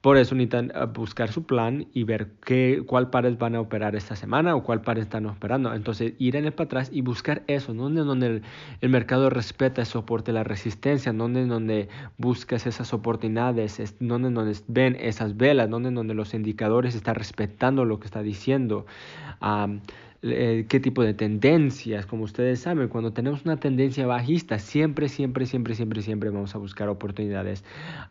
por 0.00 0.16
eso 0.16 0.34
necesitan 0.34 0.72
eh, 0.74 0.84
buscar 0.92 1.30
su 1.30 1.44
plan 1.44 1.86
y 1.94 2.02
ver 2.02 2.32
qué, 2.44 2.82
cuál 2.84 3.08
pares 3.10 3.38
van 3.38 3.54
a 3.54 3.60
operar 3.60 3.94
esta 3.94 4.16
semana 4.16 4.56
o 4.56 4.64
cuál 4.64 4.80
pares 4.80 5.04
están 5.04 5.26
operando. 5.26 5.72
Entonces, 5.72 6.14
ir 6.18 6.34
en 6.34 6.44
el 6.44 6.52
para 6.52 6.66
atrás 6.66 6.90
y 6.92 7.02
buscar 7.02 7.44
eso, 7.46 7.72
donde, 7.72 8.02
donde 8.02 8.26
el, 8.26 8.42
el, 8.80 8.88
mercado 8.88 9.30
respeta 9.30 9.82
el 9.82 9.86
soporte, 9.86 10.32
la 10.32 10.42
resistencia, 10.42 11.12
donde, 11.12 11.46
donde 11.46 11.88
buscas 12.18 12.66
esas 12.66 12.92
oportunidades, 12.92 13.78
es 13.78 13.94
donde, 14.00 14.30
donde 14.30 14.58
ven 14.66 14.96
esas 14.98 15.36
velas, 15.36 15.70
donde, 15.70 15.92
donde 15.92 16.14
los 16.14 16.34
indicadores 16.34 16.96
están 16.96 17.14
respetando 17.14 17.84
lo 17.84 18.00
que 18.00 18.06
está 18.06 18.22
diciendo. 18.22 18.86
Um, 19.40 19.80
eh, 20.26 20.66
qué 20.68 20.80
tipo 20.80 21.02
de 21.02 21.14
tendencias. 21.14 22.06
Como 22.06 22.24
ustedes 22.24 22.60
saben, 22.60 22.88
cuando 22.88 23.12
tenemos 23.12 23.44
una 23.44 23.58
tendencia 23.58 24.06
bajista, 24.06 24.58
siempre, 24.58 25.08
siempre, 25.08 25.46
siempre, 25.46 25.74
siempre, 25.74 26.02
siempre 26.02 26.30
vamos 26.30 26.54
a 26.54 26.58
buscar 26.58 26.88
oportunidades 26.88 27.64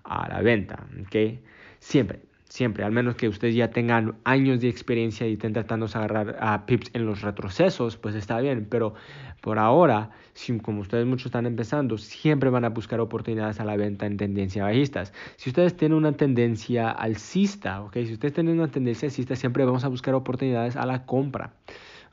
a 0.03 0.27
la 0.29 0.41
venta. 0.41 0.87
¿okay? 1.05 1.39
Siempre, 1.79 2.19
siempre, 2.49 2.83
al 2.83 2.91
menos 2.91 3.15
que 3.15 3.27
ustedes 3.27 3.55
ya 3.55 3.69
tengan 3.69 4.15
años 4.23 4.61
de 4.61 4.69
experiencia 4.69 5.27
y 5.27 5.33
estén 5.33 5.53
tratando 5.53 5.87
de 5.87 5.97
agarrar 5.97 6.37
a 6.39 6.65
pips 6.65 6.91
en 6.93 7.05
los 7.05 7.21
retrocesos, 7.21 7.97
pues 7.97 8.15
está 8.15 8.39
bien, 8.39 8.67
pero 8.69 8.93
por 9.41 9.59
ahora, 9.59 10.11
si, 10.33 10.57
como 10.59 10.81
ustedes 10.81 11.05
muchos 11.05 11.27
están 11.27 11.45
empezando, 11.45 11.97
siempre 11.97 12.49
van 12.49 12.65
a 12.65 12.69
buscar 12.69 12.99
oportunidades 12.99 13.59
a 13.59 13.65
la 13.65 13.75
venta 13.75 14.05
en 14.05 14.17
tendencia 14.17 14.63
bajistas. 14.63 15.13
Si 15.35 15.49
ustedes 15.49 15.77
tienen 15.77 15.97
una 15.97 16.13
tendencia 16.13 16.89
alcista, 16.89 17.81
¿okay? 17.83 18.07
si 18.07 18.13
ustedes 18.13 18.33
tienen 18.33 18.59
una 18.59 18.71
tendencia 18.71 19.07
alcista, 19.07 19.35
siempre 19.35 19.65
vamos 19.65 19.83
a 19.83 19.87
buscar 19.87 20.15
oportunidades 20.15 20.75
a 20.75 20.85
la 20.85 21.05
compra. 21.05 21.53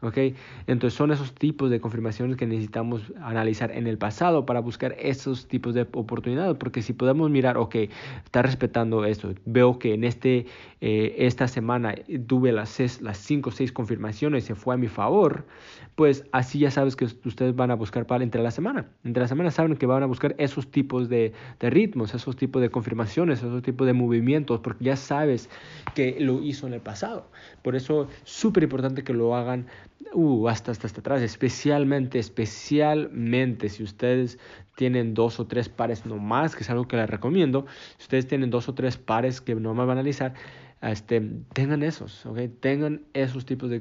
¿Ok? 0.03 0.19
Entonces 0.67 0.97
son 0.97 1.13
esos 1.13 1.35
tipos 1.35 1.71
de 1.71 1.81
confirmaciones 1.81 2.37
que 2.37 2.47
necesitamos 2.47 3.13
analizar 3.23 3.71
en 3.71 3.87
el 3.87 3.99
pasado 3.99 4.45
para 4.45 4.61
buscar 4.61 4.95
esos 4.99 5.47
tipos 5.47 5.75
de 5.75 5.83
oportunidades, 5.93 6.57
porque 6.59 6.83
si 6.83 6.93
podemos 6.93 7.31
mirar, 7.31 7.57
ok, 7.57 7.77
está 8.25 8.43
respetando 8.43 9.05
esto, 9.05 9.33
veo 9.45 9.79
que 9.79 9.95
en 9.95 10.05
este, 10.05 10.47
eh, 10.81 11.15
esta 11.19 11.49
semana 11.49 11.95
tuve 12.27 12.53
las, 12.53 12.69
seis, 12.69 13.01
las 13.01 13.19
cinco 13.19 13.51
o 13.51 13.53
seis 13.53 13.73
confirmaciones 13.73 14.45
y 14.45 14.47
se 14.49 14.55
fue 14.55 14.75
a 14.75 14.79
mi 14.79 14.89
favor, 14.89 15.47
pues 15.95 16.25
así 16.33 16.59
ya 16.59 16.71
sabes 16.71 16.97
que 16.97 17.05
ustedes 17.05 17.55
van 17.55 17.71
a 17.71 17.75
buscar 17.75 18.07
para 18.07 18.25
entre 18.25 18.43
la 18.43 18.51
semana. 18.51 18.87
Entre 19.05 19.21
la 19.21 19.29
semana 19.29 19.51
saben 19.51 19.77
que 19.77 19.87
van 19.87 20.03
a 20.03 20.07
buscar 20.07 20.35
esos 20.39 20.71
tipos 20.71 21.09
de, 21.09 21.33
ritmos, 21.61 22.15
esos 22.15 22.37
tipos 22.37 22.63
de 22.63 22.71
confirmaciones, 22.71 23.41
esos 23.41 23.63
tipos 23.63 23.87
de 23.87 23.93
movimientos, 23.93 24.61
porque 24.61 24.85
ya 24.85 24.97
sabes 24.97 25.51
que 25.95 26.17
lo 26.19 26.43
hizo 26.43 26.67
en 26.67 26.73
el 26.73 26.81
pasado. 26.81 27.27
Por 27.63 27.77
eso 27.77 28.09
súper 28.25 28.63
importante 28.63 29.05
que 29.05 29.13
lo 29.13 29.37
hagan 29.37 29.67
uh, 30.15 30.49
hasta, 30.49 30.73
hasta, 30.73 30.87
hasta 30.87 31.01
atrás, 31.01 31.21
especialmente, 31.21 32.19
especialmente 32.19 33.69
si 33.69 33.83
ustedes 33.83 34.39
tienen 34.77 35.13
dos 35.13 35.39
o 35.41 35.47
tres 35.47 35.69
pares 35.69 36.07
no 36.07 36.17
más, 36.17 36.57
que 36.57 36.63
es 36.63 36.71
algo 36.71 36.89
que 36.89 36.97
les 36.97 37.09
recomiendo, 37.09 37.67
si 37.99 38.05
ustedes 38.05 38.27
tienen 38.27 38.49
dos 38.49 38.69
o 38.69 38.75
tres 38.75 38.97
pares 38.97 39.43
que 39.43 39.55
no 39.55 39.75
me 39.75 39.81
van 39.81 39.91
a 39.91 39.93
analizar, 39.93 40.35
este, 40.83 41.21
tengan 41.53 41.85
esos, 41.85 42.27
¿ok? 42.27 42.41
Tengan 42.59 43.03
esos 43.13 43.47
tipos 43.47 43.71
de, 43.71 43.79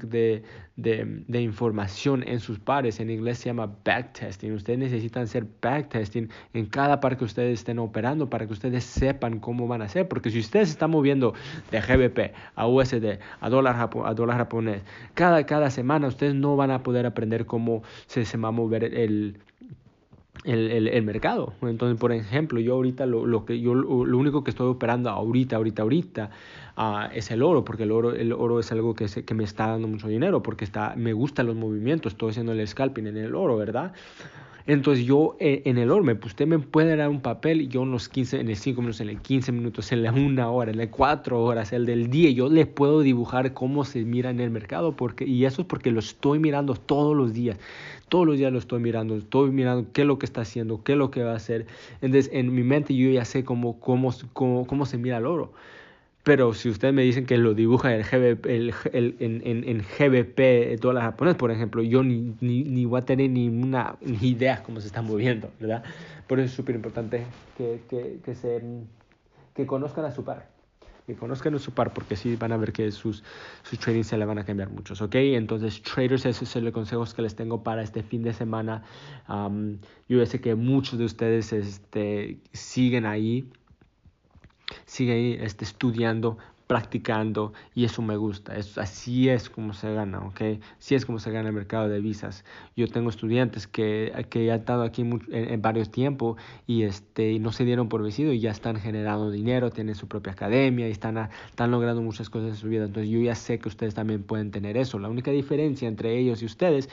de, 0.76 1.24
de, 1.28 1.42
información 1.42 2.24
en 2.28 2.40
sus 2.40 2.60
pares. 2.60 3.00
En 3.00 3.10
inglés 3.10 3.40
se 3.40 3.46
llama 3.46 3.76
backtesting. 3.84 4.54
Ustedes 4.54 4.78
necesitan 4.78 5.24
hacer 5.24 5.48
backtesting 5.62 6.30
en 6.54 6.66
cada 6.68 7.00
par 7.00 7.18
que 7.18 7.26
ustedes 7.26 7.60
estén 7.60 7.80
operando 7.80 8.30
para 8.30 8.46
que 8.46 8.54
ustedes 8.54 8.84
sepan 8.84 9.40
cómo 9.40 9.68
van 9.68 9.82
a 9.82 9.86
hacer. 9.86 10.08
Porque 10.08 10.30
si 10.30 10.40
ustedes 10.40 10.70
están 10.70 10.92
moviendo 10.92 11.34
de 11.72 11.82
GBP 11.82 12.36
a 12.56 12.68
USD, 12.68 13.20
a 13.40 13.50
dólar, 13.50 13.90
a 14.06 14.14
dólar 14.14 14.38
japonés, 14.38 14.84
cada, 15.16 15.44
cada 15.48 15.72
semana 15.72 16.08
ustedes 16.08 16.36
no 16.36 16.56
van 16.56 16.70
a 16.70 16.84
poder 16.84 17.08
aprender 17.08 17.48
cómo 17.48 17.82
se, 18.06 18.26
se 18.26 18.38
va 18.38 18.50
a 18.50 18.52
mover 18.52 18.84
el, 18.84 19.40
el, 20.44 20.72
el, 20.72 20.88
el, 20.88 21.04
mercado. 21.04 21.54
Entonces, 21.62 22.00
por 22.00 22.12
ejemplo, 22.12 22.60
yo 22.60 22.74
ahorita 22.76 23.06
lo, 23.06 23.26
lo 23.26 23.46
que 23.46 23.60
yo 23.60 23.74
lo 23.76 24.18
único 24.18 24.44
que 24.44 24.52
estoy 24.52 24.68
operando 24.68 25.10
ahorita, 25.10 25.56
ahorita, 25.56 25.82
ahorita 25.84 26.30
uh, 26.78 27.14
es 27.14 27.32
el 27.32 27.44
oro, 27.44 27.64
porque 27.64 27.84
el 27.84 27.92
oro, 27.92 28.14
el 28.14 28.34
oro 28.34 28.60
es 28.60 28.72
algo 28.72 28.96
que, 28.96 29.08
se, 29.08 29.24
que 29.24 29.34
me 29.34 29.44
está 29.44 29.68
dando 29.68 29.88
mucho 29.88 30.08
dinero, 30.08 30.42
porque 30.42 30.66
está, 30.66 30.96
me 30.96 31.14
gustan 31.14 31.48
los 31.48 31.56
movimientos, 31.56 32.14
estoy 32.14 32.32
haciendo 32.32 32.54
el 32.54 32.68
scalping 32.68 33.08
en 33.08 33.18
el 33.18 33.36
oro, 33.36 33.58
¿verdad? 33.58 33.94
Entonces 34.68 35.06
yo 35.06 35.38
eh, 35.40 35.64
en 35.66 35.78
el 35.78 35.90
oro, 35.90 36.04
pues 36.04 36.34
usted 36.34 36.48
me 36.48 36.60
puede 36.60 36.96
dar 36.96 37.10
un 37.10 37.22
papel 37.22 37.68
yo 37.70 37.84
en 37.84 37.92
los 37.92 38.10
15, 38.10 38.40
en 38.40 38.50
el 38.50 38.56
5 38.56 38.82
minutos, 38.82 39.02
en 39.02 39.10
el 39.10 39.20
15 39.20 39.52
minutos, 39.52 39.92
en 39.92 40.04
la 40.04 40.12
1 40.12 40.54
hora, 40.54 40.72
en 40.72 40.78
las 40.78 40.90
4 40.90 41.44
horas, 41.44 41.74
el 41.74 41.86
del 41.86 42.10
día, 42.10 42.30
yo 42.32 42.50
le 42.50 42.66
puedo 42.66 43.02
dibujar 43.02 43.54
cómo 43.54 43.86
se 43.86 44.04
mira 44.06 44.30
en 44.30 44.40
el 44.40 44.52
mercado 44.52 44.96
porque, 44.96 45.26
y 45.26 45.46
eso 45.46 45.64
es 45.64 45.68
porque 45.68 45.92
lo 45.92 46.00
estoy 46.00 46.40
mirando 46.40 46.76
todos 46.76 47.16
los 47.16 47.34
días. 47.34 47.58
Todos 48.12 48.28
los 48.28 48.38
días 48.38 48.52
lo 48.52 48.60
estoy 48.60 48.82
mirando, 48.82 49.16
estoy 49.16 49.52
mirando 49.52 49.90
qué 49.94 50.02
es 50.02 50.08
lo 50.08 50.20
que 50.20 50.26
está 50.26 50.42
haciendo, 50.42 50.84
qué 50.84 50.92
es 50.92 50.98
lo 50.98 51.12
que 51.12 51.24
va 51.24 51.32
a 51.32 51.38
hacer. 51.38 51.66
Entonces 52.02 52.30
en 52.34 52.54
mi 52.54 52.62
mente 52.62 52.94
yo 52.94 53.10
ya 53.10 53.24
sé 53.24 53.46
cómo, 53.46 53.80
cómo, 53.80 54.14
cómo, 54.34 54.68
cómo 54.68 54.86
se 54.86 54.98
mira 54.98 55.20
el 55.20 55.26
oro. 55.26 55.54
Pero 56.24 56.54
si 56.54 56.68
ustedes 56.68 56.94
me 56.94 57.04
dicen 57.04 57.26
que 57.26 57.38
lo 57.38 57.54
dibuja 57.54 57.96
el 57.96 58.04
GBP, 58.04 58.46
el, 58.48 58.74
el, 58.92 59.16
en, 59.22 59.42
en, 59.46 59.64
en, 59.64 59.78
GBP 59.80 60.78
dólar 60.82 61.04
japonés, 61.04 61.36
por 61.36 61.52
ejemplo, 61.52 61.82
yo 61.84 62.04
ni, 62.04 62.36
ni, 62.42 62.66
ni 62.66 62.84
voy 62.84 63.00
a 63.00 63.06
tener 63.06 63.30
ni 63.30 63.48
una 63.48 63.96
ni 64.02 64.28
idea 64.28 64.62
cómo 64.62 64.82
se 64.82 64.88
está 64.88 65.02
moviendo, 65.02 65.50
¿verdad? 65.62 65.82
Por 66.28 66.42
eso 66.42 66.48
es 66.48 66.52
súper 66.52 66.76
importante 66.76 67.24
que, 67.58 67.80
que, 67.90 68.20
que, 68.26 68.36
se, 68.36 68.62
que 69.56 69.66
conozcan 69.66 70.04
a 70.04 70.12
su 70.12 70.26
par. 70.26 70.50
Que 71.12 71.18
conozcan 71.18 71.60
su 71.60 71.74
par 71.74 71.94
porque 71.94 72.14
así 72.14 72.38
van 72.38 72.54
a 72.54 72.58
ver 72.58 72.72
que 72.72 72.90
sus, 72.90 73.22
sus 73.64 73.78
trading 73.78 74.04
se 74.04 74.18
le 74.18 74.24
van 74.24 74.38
a 74.38 74.46
cambiar 74.46 74.70
muchos, 74.70 75.02
¿ok? 75.02 75.16
Entonces, 75.16 75.82
traders, 75.82 76.26
esos 76.26 76.48
son 76.48 76.64
los 76.64 76.72
consejos 76.72 77.14
que 77.14 77.22
les 77.22 77.36
tengo 77.36 77.64
para 77.64 77.82
este 77.82 78.02
fin 78.02 78.24
de 78.24 78.32
semana. 78.32 78.84
Um, 79.28 79.80
yo 80.08 80.26
sé 80.26 80.40
que 80.40 80.56
muchos 80.56 80.98
de 80.98 81.04
ustedes 81.04 81.52
este, 81.52 82.40
siguen 82.54 83.06
ahí 83.06 83.50
sigue 84.86 85.12
ahí 85.12 85.38
este, 85.42 85.66
estudiando, 85.66 86.38
practicando 86.72 87.52
y 87.76 87.84
eso 87.84 88.02
me 88.02 88.16
gusta. 88.16 88.56
Es, 88.56 88.78
así 88.78 89.28
es 89.28 89.50
como 89.50 89.74
se 89.74 89.94
gana, 89.94 90.20
¿ok? 90.20 90.42
Así 90.80 90.96
es 90.96 91.06
como 91.06 91.20
se 91.20 91.30
gana 91.30 91.50
el 91.50 91.54
mercado 91.54 91.90
de 91.90 92.00
visas. 92.00 92.46
Yo 92.78 92.88
tengo 92.88 93.10
estudiantes 93.10 93.68
que, 93.68 94.26
que 94.30 94.50
han 94.50 94.62
estado 94.62 94.84
aquí 94.84 95.02
en, 95.02 95.62
varios 95.62 95.92
tiempos 95.92 96.38
y, 96.68 96.84
este, 96.84 97.38
no 97.40 97.52
se 97.52 97.66
dieron 97.66 97.90
por 97.90 98.02
vencido 98.02 98.32
y 98.32 98.40
ya 98.40 98.52
están 98.52 98.78
generando 98.78 99.32
dinero, 99.32 99.70
tienen 99.70 99.96
su 99.96 100.08
propia 100.08 100.32
academia 100.32 100.88
y 100.88 100.92
están, 100.92 101.18
a, 101.18 101.30
están 101.50 101.72
logrando 101.72 102.02
muchas 102.02 102.30
cosas 102.30 102.52
en 102.52 102.56
su 102.56 102.70
vida. 102.70 102.86
Entonces 102.86 103.12
yo 103.12 103.20
ya 103.20 103.36
sé 103.36 103.60
que 103.60 103.68
ustedes 103.68 103.94
también 103.94 104.24
pueden 104.24 104.52
tener 104.52 104.78
eso. 104.78 104.98
La 104.98 105.10
única 105.10 105.32
diferencia 105.32 105.90
entre 105.90 106.18
ellos 106.18 106.42
y 106.42 106.46
ustedes 106.46 106.88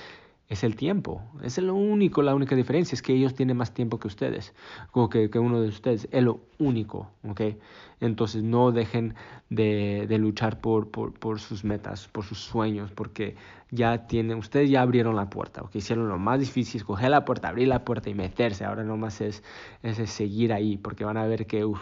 es 0.48 0.64
el 0.64 0.76
tiempo. 0.76 1.22
Es 1.42 1.58
lo 1.58 1.74
único, 1.74 2.22
la 2.22 2.34
única 2.34 2.56
diferencia 2.56 2.94
es 2.94 3.02
que 3.02 3.12
ellos 3.12 3.34
tienen 3.34 3.56
más 3.56 3.74
tiempo 3.74 3.98
que 3.98 4.08
ustedes, 4.08 4.54
como 4.90 5.10
que, 5.10 5.28
que 5.30 5.38
uno 5.38 5.60
de 5.60 5.68
ustedes. 5.68 6.08
Es 6.10 6.22
lo 6.22 6.40
único, 6.58 7.10
¿ok? 7.28 7.42
Entonces 8.00 8.42
no 8.42 8.72
dejen 8.72 9.14
de, 9.50 10.06
de 10.08 10.18
luchar 10.18 10.60
por, 10.60 10.90
por, 10.90 11.12
por, 11.12 11.40
sus 11.40 11.64
metas, 11.64 12.08
por 12.08 12.24
sus 12.24 12.38
sueños, 12.38 12.90
porque 12.92 13.36
ya 13.70 14.06
tienen, 14.06 14.38
ustedes 14.38 14.70
ya 14.70 14.80
abrieron 14.80 15.16
la 15.16 15.28
puerta, 15.28 15.62
¿ok? 15.62 15.76
Hicieron 15.76 16.08
lo 16.08 16.18
más 16.18 16.40
difícil, 16.40 16.78
escoger 16.80 17.10
la 17.10 17.24
puerta, 17.24 17.48
abrir 17.48 17.68
la 17.68 17.84
puerta 17.84 18.08
y 18.08 18.14
meterse. 18.14 18.64
Ahora 18.64 18.84
nomás 18.84 19.20
es, 19.20 19.42
es 19.82 20.10
seguir 20.10 20.52
ahí, 20.54 20.78
porque 20.78 21.04
van 21.04 21.18
a 21.18 21.26
ver 21.26 21.46
que, 21.46 21.64
uff, 21.66 21.80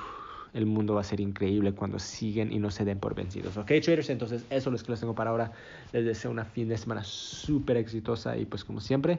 el 0.56 0.64
mundo 0.66 0.94
va 0.94 1.02
a 1.02 1.04
ser 1.04 1.20
increíble 1.20 1.72
cuando 1.72 1.98
siguen 1.98 2.50
y 2.50 2.58
no 2.58 2.70
se 2.70 2.84
den 2.84 2.98
por 2.98 3.14
vencidos. 3.14 3.56
Ok, 3.58 3.72
traders, 3.82 4.08
entonces 4.08 4.42
eso 4.48 4.70
es 4.70 4.80
lo 4.80 4.84
que 4.84 4.92
les 4.92 5.00
tengo 5.00 5.14
para 5.14 5.30
ahora. 5.30 5.52
Les 5.92 6.04
deseo 6.04 6.30
una 6.30 6.44
fin 6.44 6.68
de 6.68 6.78
semana 6.78 7.04
súper 7.04 7.76
exitosa 7.76 8.36
y 8.38 8.46
pues 8.46 8.64
como 8.64 8.80
siempre, 8.80 9.18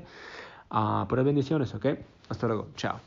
uh, 0.72 1.08
puras 1.08 1.24
bendiciones, 1.24 1.74
ok. 1.76 1.86
Hasta 2.30 2.48
luego, 2.48 2.70
chao. 2.76 3.00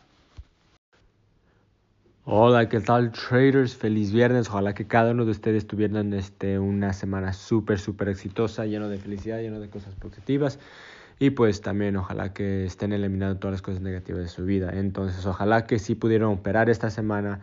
Hola, 2.25 2.69
¿qué 2.69 2.79
tal 2.79 3.11
traders? 3.11 3.75
Feliz 3.75 4.13
viernes. 4.13 4.49
Ojalá 4.49 4.75
que 4.75 4.87
cada 4.87 5.11
uno 5.11 5.25
de 5.25 5.33
ustedes 5.33 5.67
tuvieran 5.67 6.13
este, 6.13 6.61
una 6.61 6.93
semana 6.93 7.33
súper, 7.33 7.81
súper 7.81 8.09
exitosa, 8.09 8.67
lleno 8.67 8.89
de 8.89 8.99
felicidad, 8.99 9.41
lleno 9.41 9.59
de 9.59 9.69
cosas 9.69 9.97
positivas. 9.97 10.61
Y 11.19 11.31
pues 11.31 11.61
también 11.61 11.97
ojalá 11.97 12.33
que 12.33 12.65
estén 12.65 12.93
eliminando 12.93 13.39
todas 13.39 13.55
las 13.55 13.63
cosas 13.63 13.81
negativas 13.81 14.23
de 14.23 14.29
su 14.29 14.45
vida. 14.45 14.71
Entonces, 14.73 15.27
ojalá 15.27 15.67
que 15.67 15.79
sí 15.79 15.95
pudieron 15.95 16.33
operar 16.33 16.71
esta 16.71 16.89
semana 16.89 17.41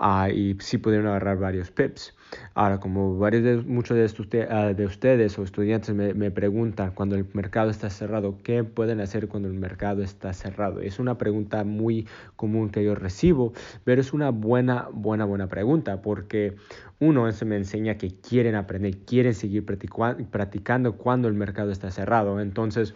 uh, 0.00 0.28
y 0.30 0.56
sí 0.60 0.78
pudieron 0.78 1.06
agarrar 1.06 1.38
varios 1.38 1.70
pips. 1.70 2.14
Ahora, 2.54 2.78
como 2.78 3.18
varios 3.18 3.42
de, 3.42 3.56
muchos 3.56 3.96
de, 3.96 4.04
estos, 4.04 4.26
uh, 4.26 4.74
de 4.74 4.84
ustedes 4.86 5.38
o 5.38 5.42
estudiantes 5.42 5.94
me, 5.94 6.12
me, 6.14 6.30
preguntan 6.30 6.92
cuando 6.92 7.16
el 7.16 7.26
mercado 7.32 7.70
está 7.70 7.88
cerrado, 7.88 8.38
¿qué 8.42 8.64
pueden 8.64 9.00
hacer 9.00 9.28
cuando 9.28 9.48
el 9.48 9.54
mercado 9.54 10.02
está 10.02 10.32
cerrado? 10.32 10.80
Es 10.80 10.98
una 10.98 11.16
pregunta 11.16 11.64
muy 11.64 12.06
común 12.36 12.70
que 12.70 12.84
yo 12.84 12.94
recibo, 12.94 13.52
pero 13.84 14.00
es 14.00 14.12
una 14.12 14.30
buena, 14.30 14.88
buena, 14.92 15.24
buena 15.24 15.46
pregunta 15.48 16.02
porque 16.02 16.56
uno, 17.00 17.28
eso 17.28 17.46
me 17.46 17.56
enseña 17.56 17.96
que 17.96 18.10
quieren 18.10 18.56
aprender, 18.56 18.98
quieren 18.98 19.34
seguir 19.34 19.64
practicando 19.64 20.96
cuando 20.96 21.28
el 21.28 21.34
mercado 21.34 21.70
está 21.70 21.90
cerrado. 21.90 22.40
Entonces, 22.40 22.94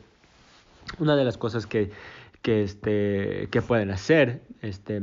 una 0.99 1.17
de 1.17 1.25
las 1.25 1.39
cosas 1.39 1.67
que, 1.67 1.91
que, 2.43 2.63
este, 2.65 3.49
que 3.51 3.63
pueden 3.63 3.91
hacer 3.91 4.43
este, 4.61 5.01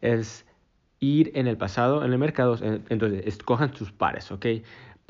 es 0.00 0.43
ir 1.04 1.32
en 1.34 1.46
el 1.46 1.56
pasado, 1.56 2.04
en 2.04 2.12
el 2.12 2.18
mercado, 2.18 2.58
entonces 2.88 3.26
escojan 3.26 3.74
sus 3.74 3.92
pares, 3.92 4.30
¿ok? 4.30 4.46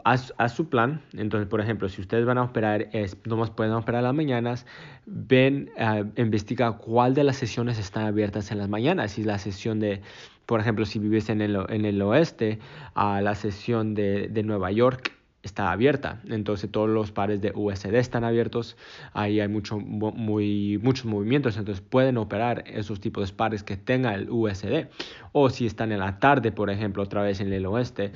Haz, 0.05 0.33
su 0.49 0.69
plan. 0.69 1.01
Entonces, 1.17 1.49
por 1.49 1.61
ejemplo, 1.61 1.89
si 1.89 2.01
ustedes 2.01 2.27
van 2.27 2.37
a 2.37 2.43
operar, 2.43 2.89
es, 2.93 3.17
nomás 3.25 3.51
pueden 3.51 3.73
operar 3.73 4.03
las 4.03 4.15
mañanas, 4.15 4.67
ven, 5.07 5.71
uh, 5.79 6.05
investiga 6.21 6.73
cuál 6.73 7.15
de 7.15 7.25
las 7.25 7.37
sesiones 7.37 7.79
están 7.79 8.05
abiertas 8.07 8.51
en 8.51 8.59
las 8.59 8.69
mañanas. 8.69 9.13
Si 9.13 9.23
la 9.23 9.39
sesión 9.39 9.79
de, 9.81 10.03
por 10.47 10.61
ejemplo, 10.61 10.85
si 10.85 10.99
vives 10.99 11.29
en 11.31 11.41
el, 11.41 11.57
en 11.69 11.85
el 11.85 12.03
oeste, 12.03 12.59
a 12.95 13.19
uh, 13.19 13.23
la 13.23 13.35
sesión 13.35 13.95
de, 13.95 14.29
de 14.29 14.43
Nueva 14.43 14.73
York 14.73 15.13
está 15.45 15.71
abierta. 15.71 16.21
Entonces 16.29 16.71
todos 16.71 16.89
los 16.89 17.13
pares 17.13 17.41
de 17.41 17.53
USD 17.55 17.95
están 17.95 18.25
abiertos. 18.25 18.77
Ahí 19.13 19.41
hay 19.41 19.49
mucho, 19.49 19.79
muy, 19.79 20.79
muchos 20.83 21.05
movimientos. 21.05 21.57
Entonces 21.57 21.85
pueden 21.87 22.17
operar 22.19 22.65
esos 22.67 23.01
tipos 23.01 23.29
de 23.29 23.37
pares 23.37 23.63
que 23.63 23.77
tenga 23.77 24.15
el 24.15 24.31
USD. 24.31 24.89
O 25.33 25.51
si 25.51 25.67
están 25.67 25.93
en 25.93 26.01
la 26.01 26.19
tarde, 26.19 26.53
por 26.53 26.71
ejemplo, 26.71 27.03
otra 27.03 27.23
vez 27.23 27.41
en 27.41 27.53
el 27.53 27.67
oeste, 27.67 28.13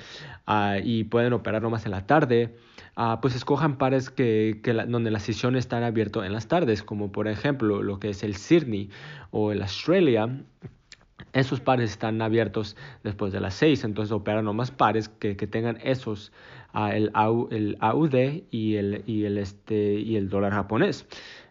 uh, 0.47 0.81
y 0.83 1.05
pueden 1.05 1.33
operar 1.33 1.63
nomás 1.63 1.85
en 1.85 1.93
la 1.93 2.07
tarde. 2.07 2.57
Uh, 2.97 3.21
pues 3.21 3.37
escojan 3.37 3.79
pares 3.79 4.11
que, 4.11 4.61
que 4.63 4.75
la, 4.75 4.85
donde 4.85 5.11
las 5.11 5.23
sesiones 5.23 5.61
están 5.61 5.85
en 6.25 6.33
las 6.33 6.49
tardes, 6.49 6.83
como 6.83 7.13
por 7.13 7.29
ejemplo 7.29 7.83
lo 7.83 7.99
que 7.99 8.11
es 8.11 8.23
el 8.23 8.37
Sydney 8.37 8.91
o 9.31 9.53
el 9.53 9.63
Australia, 9.63 10.29
esos 11.33 11.61
pares 11.61 11.91
están 11.91 12.21
abiertos 12.23 12.77
después 13.03 13.33
de 13.33 13.41
las 13.41 13.55
6, 13.55 13.85
entonces 13.85 14.13
operan 14.13 14.45
nomás 14.45 14.71
pares 14.71 15.09
que, 15.09 15.37
que 15.37 15.47
tengan 15.47 15.79
esos, 15.83 16.33
uh, 16.75 16.87
el, 16.87 17.11
el 17.51 17.77
AUD 17.81 18.15
y 18.51 18.77
el, 18.77 19.03
y, 19.07 19.25
el, 19.25 19.39
este, 19.39 19.95
y 19.95 20.17
el 20.17 20.29
dólar 20.29 20.53
japonés. 20.53 21.07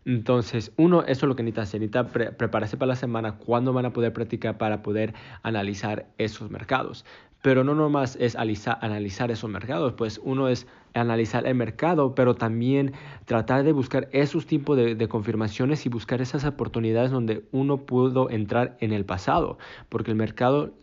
Entonces, 0.05 0.71
uno, 0.77 1.03
eso 1.03 1.25
es 1.25 1.29
lo 1.29 1.35
que 1.35 1.43
necesita 1.43 1.63
hacer, 1.63 1.81
necesita 1.81 2.07
pre 2.07 2.31
prepararse 2.31 2.77
para 2.77 2.87
la 2.87 2.95
semana, 2.95 3.33
cuándo 3.33 3.73
van 3.73 3.85
a 3.85 3.91
poder 3.91 4.13
practicar 4.13 4.57
para 4.57 4.81
poder 4.81 5.13
analizar 5.43 6.07
esos 6.17 6.49
mercados. 6.49 7.03
Pero 7.41 7.63
no 7.63 7.75
nomás 7.75 8.15
es 8.19 8.35
analizar, 8.35 8.79
analizar 8.81 9.31
esos 9.31 9.49
mercados, 9.49 9.93
pues 9.93 10.19
uno 10.23 10.47
es 10.47 10.65
analizar 10.97 11.47
el 11.47 11.55
mercado, 11.55 12.15
pero 12.15 12.35
también 12.35 12.93
tratar 13.25 13.63
de 13.63 13.71
buscar 13.71 14.09
esos 14.11 14.45
tipos 14.45 14.77
de, 14.77 15.07
confirmaciones 15.07 15.85
y 15.85 15.89
buscar 15.89 16.21
esas 16.21 16.45
oportunidades 16.45 17.11
donde 17.11 17.43
uno 17.51 17.77
pudo 17.77 18.29
entrar 18.29 18.77
en 18.79 18.91
el 18.91 19.05
pasado, 19.05 19.57
porque 19.89 20.11
el 20.11 20.17
mercado 20.17 20.73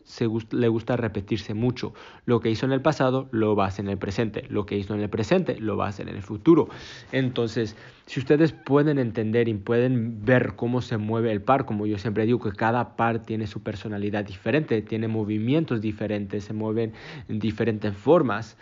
le 0.50 0.68
gusta 0.68 0.96
repetirse 0.96 1.54
mucho. 1.54 1.94
Lo 2.26 2.40
que 2.40 2.50
hizo 2.50 2.66
en 2.66 2.72
el 2.72 2.80
pasado 2.80 3.28
lo 3.32 3.56
va 3.56 3.64
a 3.64 3.68
hacer 3.68 3.84
en 3.84 3.90
el 3.90 3.98
presente, 3.98 4.44
lo 4.48 4.66
que 4.66 4.76
hizo 4.76 4.94
en 4.94 5.00
el 5.00 5.08
presente 5.08 5.58
lo 5.58 5.76
va 5.76 5.86
a 5.86 5.88
hacer 5.88 6.08
en 6.08 6.16
el 6.16 6.22
futuro. 6.22 6.68
Entonces, 7.12 7.76
si 8.06 8.20
ustedes 8.20 8.52
pueden 8.52 8.98
entender 8.98 9.48
y 9.48 9.54
pueden 9.54 10.24
ver 10.24 10.54
cómo 10.56 10.82
se 10.82 10.98
mueve 10.98 11.32
el 11.32 11.40
par, 11.40 11.64
como 11.64 11.86
yo 11.86 11.98
siempre 11.98 12.26
digo, 12.26 12.38
que 12.38 12.52
cada 12.52 12.96
par 12.96 13.20
tiene 13.20 13.46
su 13.46 13.62
personalidad 13.62 14.24
diferente, 14.24 14.82
tiene 14.82 15.08
movimientos 15.08 15.80
diferentes, 15.80 16.44
se 16.44 16.52
mueven 16.52 16.92
en 17.28 17.38
diferentes 17.38 17.96
formas. 17.96 18.56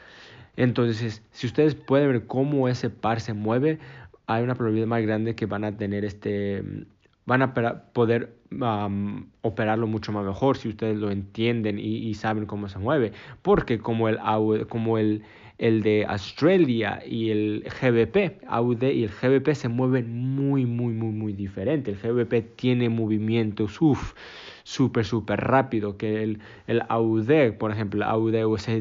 Entonces, 0.56 1.22
si 1.30 1.46
ustedes 1.46 1.74
pueden 1.74 2.12
ver 2.12 2.26
cómo 2.26 2.68
ese 2.68 2.90
par 2.90 3.20
se 3.20 3.32
mueve, 3.32 3.78
hay 4.26 4.42
una 4.42 4.54
probabilidad 4.54 4.86
más 4.86 5.02
grande 5.02 5.34
que 5.34 5.46
van 5.46 5.64
a 5.64 5.76
tener 5.76 6.04
este 6.04 6.62
van 7.24 7.42
a 7.42 7.54
poder 7.92 8.34
operarlo 9.42 9.86
mucho 9.86 10.12
más 10.12 10.24
mejor 10.24 10.56
si 10.56 10.68
ustedes 10.68 10.98
lo 10.98 11.10
entienden 11.10 11.78
y, 11.78 12.12
saben 12.14 12.46
cómo 12.46 12.68
se 12.68 12.78
mueve. 12.78 13.12
Porque 13.42 13.78
como 13.78 14.08
el, 14.08 14.18
como 14.68 14.98
el, 14.98 15.22
el 15.58 15.82
de 15.82 16.04
Australia 16.06 17.00
y 17.06 17.30
el 17.30 17.64
GBP, 17.80 18.44
AUD 18.46 18.82
y 18.82 19.04
el 19.04 19.10
GBP 19.10 19.54
se 19.54 19.68
mueven 19.68 20.12
muy, 20.34 20.66
muy, 20.66 20.92
muy, 20.92 21.12
muy 21.12 21.32
diferente. 21.32 21.92
El 21.92 21.98
GBP 21.98 22.56
tiene 22.56 22.88
movimientos, 22.88 23.80
uff, 23.80 24.14
súper, 24.64 25.04
súper 25.04 25.40
rápido 25.40 25.96
que 25.96 26.22
el, 26.22 26.40
el 26.66 26.82
AUD, 26.88 27.54
por 27.58 27.72
ejemplo, 27.72 28.04
AUD 28.04 28.34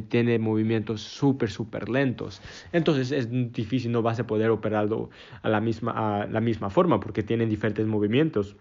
tiene 0.10 0.40
movimientos 0.40 1.02
súper, 1.02 1.50
súper 1.50 1.90
lentos. 1.90 2.42
Entonces 2.72 3.12
es 3.12 3.30
difícil, 3.52 3.92
no 3.92 4.02
vas 4.02 4.20
a 4.20 4.28
poder 4.28 4.50
operarlo 4.50 5.10
a 5.42 5.50
la 5.50 5.62
misma, 5.62 6.22
a 6.22 6.28
la 6.28 6.42
misma 6.42 6.70
forma 6.70 7.00
porque 7.00 7.24
tienen 7.24 7.50
diferentes 7.50 7.86
movimientos 7.86 8.56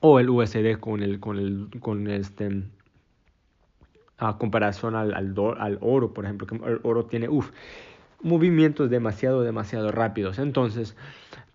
o 0.00 0.20
el 0.20 0.30
USD 0.30 0.78
con 0.78 1.02
el 1.02 1.20
con 1.20 1.38
el 1.38 1.68
con 1.80 2.08
este 2.08 2.62
a 4.18 4.38
comparación 4.38 4.94
al, 4.94 5.14
al, 5.14 5.34
al 5.58 5.78
oro 5.80 6.12
por 6.12 6.24
ejemplo 6.24 6.46
que 6.46 6.56
el 6.56 6.80
oro 6.82 7.06
tiene 7.06 7.28
uf, 7.28 7.50
movimientos 8.22 8.90
demasiado 8.90 9.42
demasiado 9.42 9.92
rápidos 9.92 10.38
entonces 10.38 10.96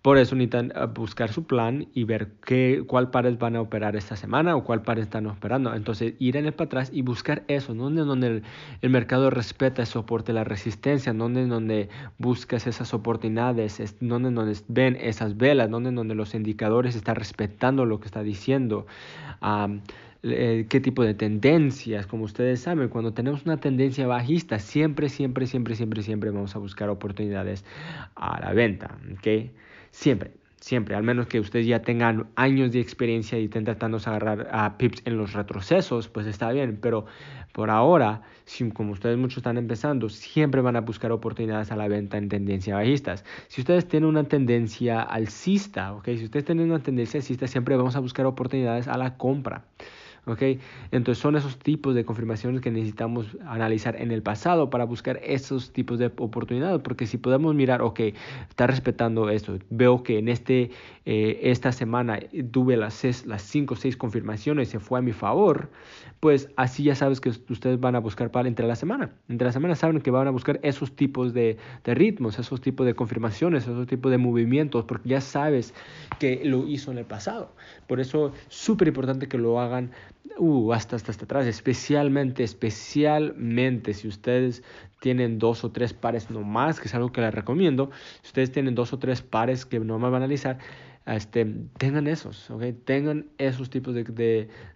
por 0.02 0.18
eso 0.18 0.34
necesitan 0.34 0.72
eh, 0.74 0.86
buscar 0.92 1.32
su 1.32 1.44
plan 1.44 1.86
y 1.94 2.04
ver 2.04 2.32
qué, 2.44 2.82
cuál 2.86 3.10
pares 3.10 3.38
van 3.38 3.54
a 3.54 3.60
operar 3.60 3.94
esta 3.94 4.16
semana 4.16 4.56
o 4.56 4.64
cuál 4.64 4.82
pares 4.82 5.04
están 5.04 5.26
operando. 5.28 5.72
Entonces 5.74 6.14
ir 6.18 6.36
en 6.36 6.46
el 6.46 6.52
para 6.52 6.66
atrás 6.66 6.90
y 6.92 7.02
buscar 7.02 7.44
eso, 7.46 7.72
donde, 7.72 8.02
donde 8.02 8.42
el, 8.80 8.90
mercado 8.90 9.30
respeta 9.30 9.82
el 9.82 9.86
soporte, 9.86 10.32
la 10.32 10.44
resistencia, 10.44 11.12
donde, 11.12 11.46
donde 11.46 11.88
buscas 12.18 12.66
esas 12.66 12.92
oportunidades, 12.92 13.96
donde, 14.00 14.32
donde 14.32 14.58
ven 14.68 14.98
esas 15.00 15.36
velas, 15.36 15.70
donde, 15.70 15.92
donde 15.92 16.16
los 16.16 16.34
indicadores 16.34 16.96
están 16.96 17.14
respetando 17.14 17.86
lo 17.86 18.00
que 18.00 18.06
está 18.06 18.22
diciendo. 18.24 18.86
Eh, 20.24 20.66
qué 20.68 20.80
tipo 20.80 21.02
de 21.02 21.14
tendencias, 21.14 22.06
como 22.06 22.24
ustedes 22.24 22.60
saben, 22.60 22.88
cuando 22.88 23.12
tenemos 23.12 23.44
una 23.44 23.56
tendencia 23.56 24.06
bajista, 24.06 24.60
siempre, 24.60 25.08
siempre, 25.08 25.48
siempre, 25.48 25.74
siempre, 25.74 26.02
siempre 26.02 26.30
vamos 26.30 26.54
a 26.54 26.60
buscar 26.60 26.88
oportunidades 26.90 27.64
a 28.14 28.40
la 28.40 28.52
venta, 28.52 28.98
¿ok? 29.14 29.50
Siempre, 29.92 30.32
siempre, 30.58 30.94
al 30.96 31.02
menos 31.02 31.26
que 31.26 31.38
ustedes 31.38 31.66
ya 31.66 31.82
tengan 31.82 32.28
años 32.34 32.72
de 32.72 32.80
experiencia 32.80 33.38
y 33.38 33.44
estén 33.44 33.64
tratando 33.64 33.98
de 33.98 34.10
agarrar 34.10 34.48
a 34.50 34.78
pips 34.78 35.02
en 35.04 35.18
los 35.18 35.34
retrocesos, 35.34 36.08
pues 36.08 36.26
está 36.26 36.50
bien, 36.50 36.78
pero 36.80 37.04
por 37.52 37.68
ahora, 37.70 38.22
si, 38.46 38.70
como 38.70 38.92
ustedes 38.92 39.18
muchos 39.18 39.38
están 39.38 39.58
empezando, 39.58 40.08
siempre 40.08 40.62
van 40.62 40.76
a 40.76 40.80
buscar 40.80 41.12
oportunidades 41.12 41.70
a 41.72 41.76
la 41.76 41.88
venta 41.88 42.16
en 42.16 42.30
tendencia 42.30 42.74
bajistas. 42.74 43.22
Si 43.48 43.60
ustedes 43.60 43.86
tienen 43.86 44.08
una 44.08 44.24
tendencia 44.24 45.02
alcista, 45.02 45.92
¿ok? 45.92 46.06
Si 46.06 46.24
ustedes 46.24 46.46
tienen 46.46 46.70
una 46.70 46.82
tendencia 46.82 47.18
alcista, 47.18 47.46
siempre 47.46 47.76
vamos 47.76 47.94
a 47.94 48.00
buscar 48.00 48.24
oportunidades 48.24 48.88
a 48.88 48.96
la 48.96 49.18
compra. 49.18 49.66
¿Okay? 50.26 50.60
Entonces 50.90 51.20
son 51.20 51.36
esos 51.36 51.58
tipos 51.58 51.94
de 51.94 52.04
confirmaciones 52.04 52.60
que 52.60 52.70
necesitamos 52.70 53.26
analizar 53.46 54.00
en 54.00 54.12
el 54.12 54.22
pasado 54.22 54.70
para 54.70 54.84
buscar 54.84 55.20
esos 55.22 55.72
tipos 55.72 55.98
de 55.98 56.06
oportunidades, 56.06 56.80
porque 56.82 57.06
si 57.06 57.18
podemos 57.18 57.54
mirar, 57.54 57.82
ok, 57.82 58.00
está 58.48 58.66
respetando 58.66 59.28
esto, 59.30 59.58
veo 59.70 60.02
que 60.02 60.18
en 60.18 60.28
este, 60.28 60.70
eh, 61.04 61.40
esta 61.42 61.72
semana 61.72 62.20
tuve 62.50 62.76
las, 62.76 62.94
cinco 62.94 63.28
las 63.28 63.42
cinco 63.42 63.74
o 63.74 63.76
seis 63.76 63.96
confirmaciones 63.96 64.68
se 64.68 64.78
fue 64.78 64.98
a 64.98 65.02
mi 65.02 65.12
favor, 65.12 65.70
pues 66.20 66.48
así 66.56 66.84
ya 66.84 66.94
sabes 66.94 67.20
que 67.20 67.30
ustedes 67.30 67.80
van 67.80 67.96
a 67.96 67.98
buscar 67.98 68.30
para 68.30 68.48
entre 68.48 68.66
la 68.66 68.76
semana. 68.76 69.10
Entre 69.28 69.44
la 69.44 69.52
semana 69.52 69.74
saben 69.74 70.00
que 70.00 70.10
van 70.10 70.28
a 70.28 70.30
buscar 70.30 70.60
esos 70.62 70.94
tipos 70.94 71.34
de, 71.34 71.56
de 71.84 71.94
ritmos, 71.94 72.38
esos 72.38 72.60
tipos 72.60 72.86
de 72.86 72.94
confirmaciones, 72.94 73.64
esos 73.64 73.86
tipos 73.86 74.10
de 74.10 74.18
movimientos, 74.18 74.84
porque 74.84 75.08
ya 75.08 75.20
sabes 75.20 75.74
que 76.20 76.42
lo 76.44 76.68
hizo 76.68 76.92
en 76.92 76.98
el 76.98 77.04
pasado. 77.04 77.52
Por 77.88 77.98
eso 78.00 78.28
es 78.28 78.54
súper 78.54 78.88
importante 78.88 79.26
que 79.26 79.38
lo 79.38 79.60
hagan 79.60 79.90
uh, 80.38 80.72
hasta, 80.72 80.96
hasta, 80.96 81.10
hasta 81.10 81.24
atrás, 81.24 81.46
especialmente, 81.46 82.42
especialmente 82.42 83.94
si 83.94 84.08
ustedes 84.08 84.62
tienen 85.00 85.38
dos 85.38 85.64
o 85.64 85.72
tres 85.72 85.92
pares 85.92 86.30
nomás, 86.30 86.80
que 86.80 86.88
es 86.88 86.94
algo 86.94 87.12
que 87.12 87.20
les 87.20 87.34
recomiendo, 87.34 87.90
si 88.22 88.28
ustedes 88.28 88.52
tienen 88.52 88.74
dos 88.74 88.92
o 88.92 88.98
tres 88.98 89.22
pares 89.22 89.66
que 89.66 89.80
no 89.80 89.98
me 89.98 90.04
van 90.04 90.14
a 90.14 90.16
analizar, 90.18 90.58
este, 91.06 91.44
tengan 91.78 92.06
esos, 92.06 92.48
¿okay? 92.50 92.72
tengan 92.72 93.26
esos 93.38 93.70
tipos 93.70 93.92
de, 93.94 94.04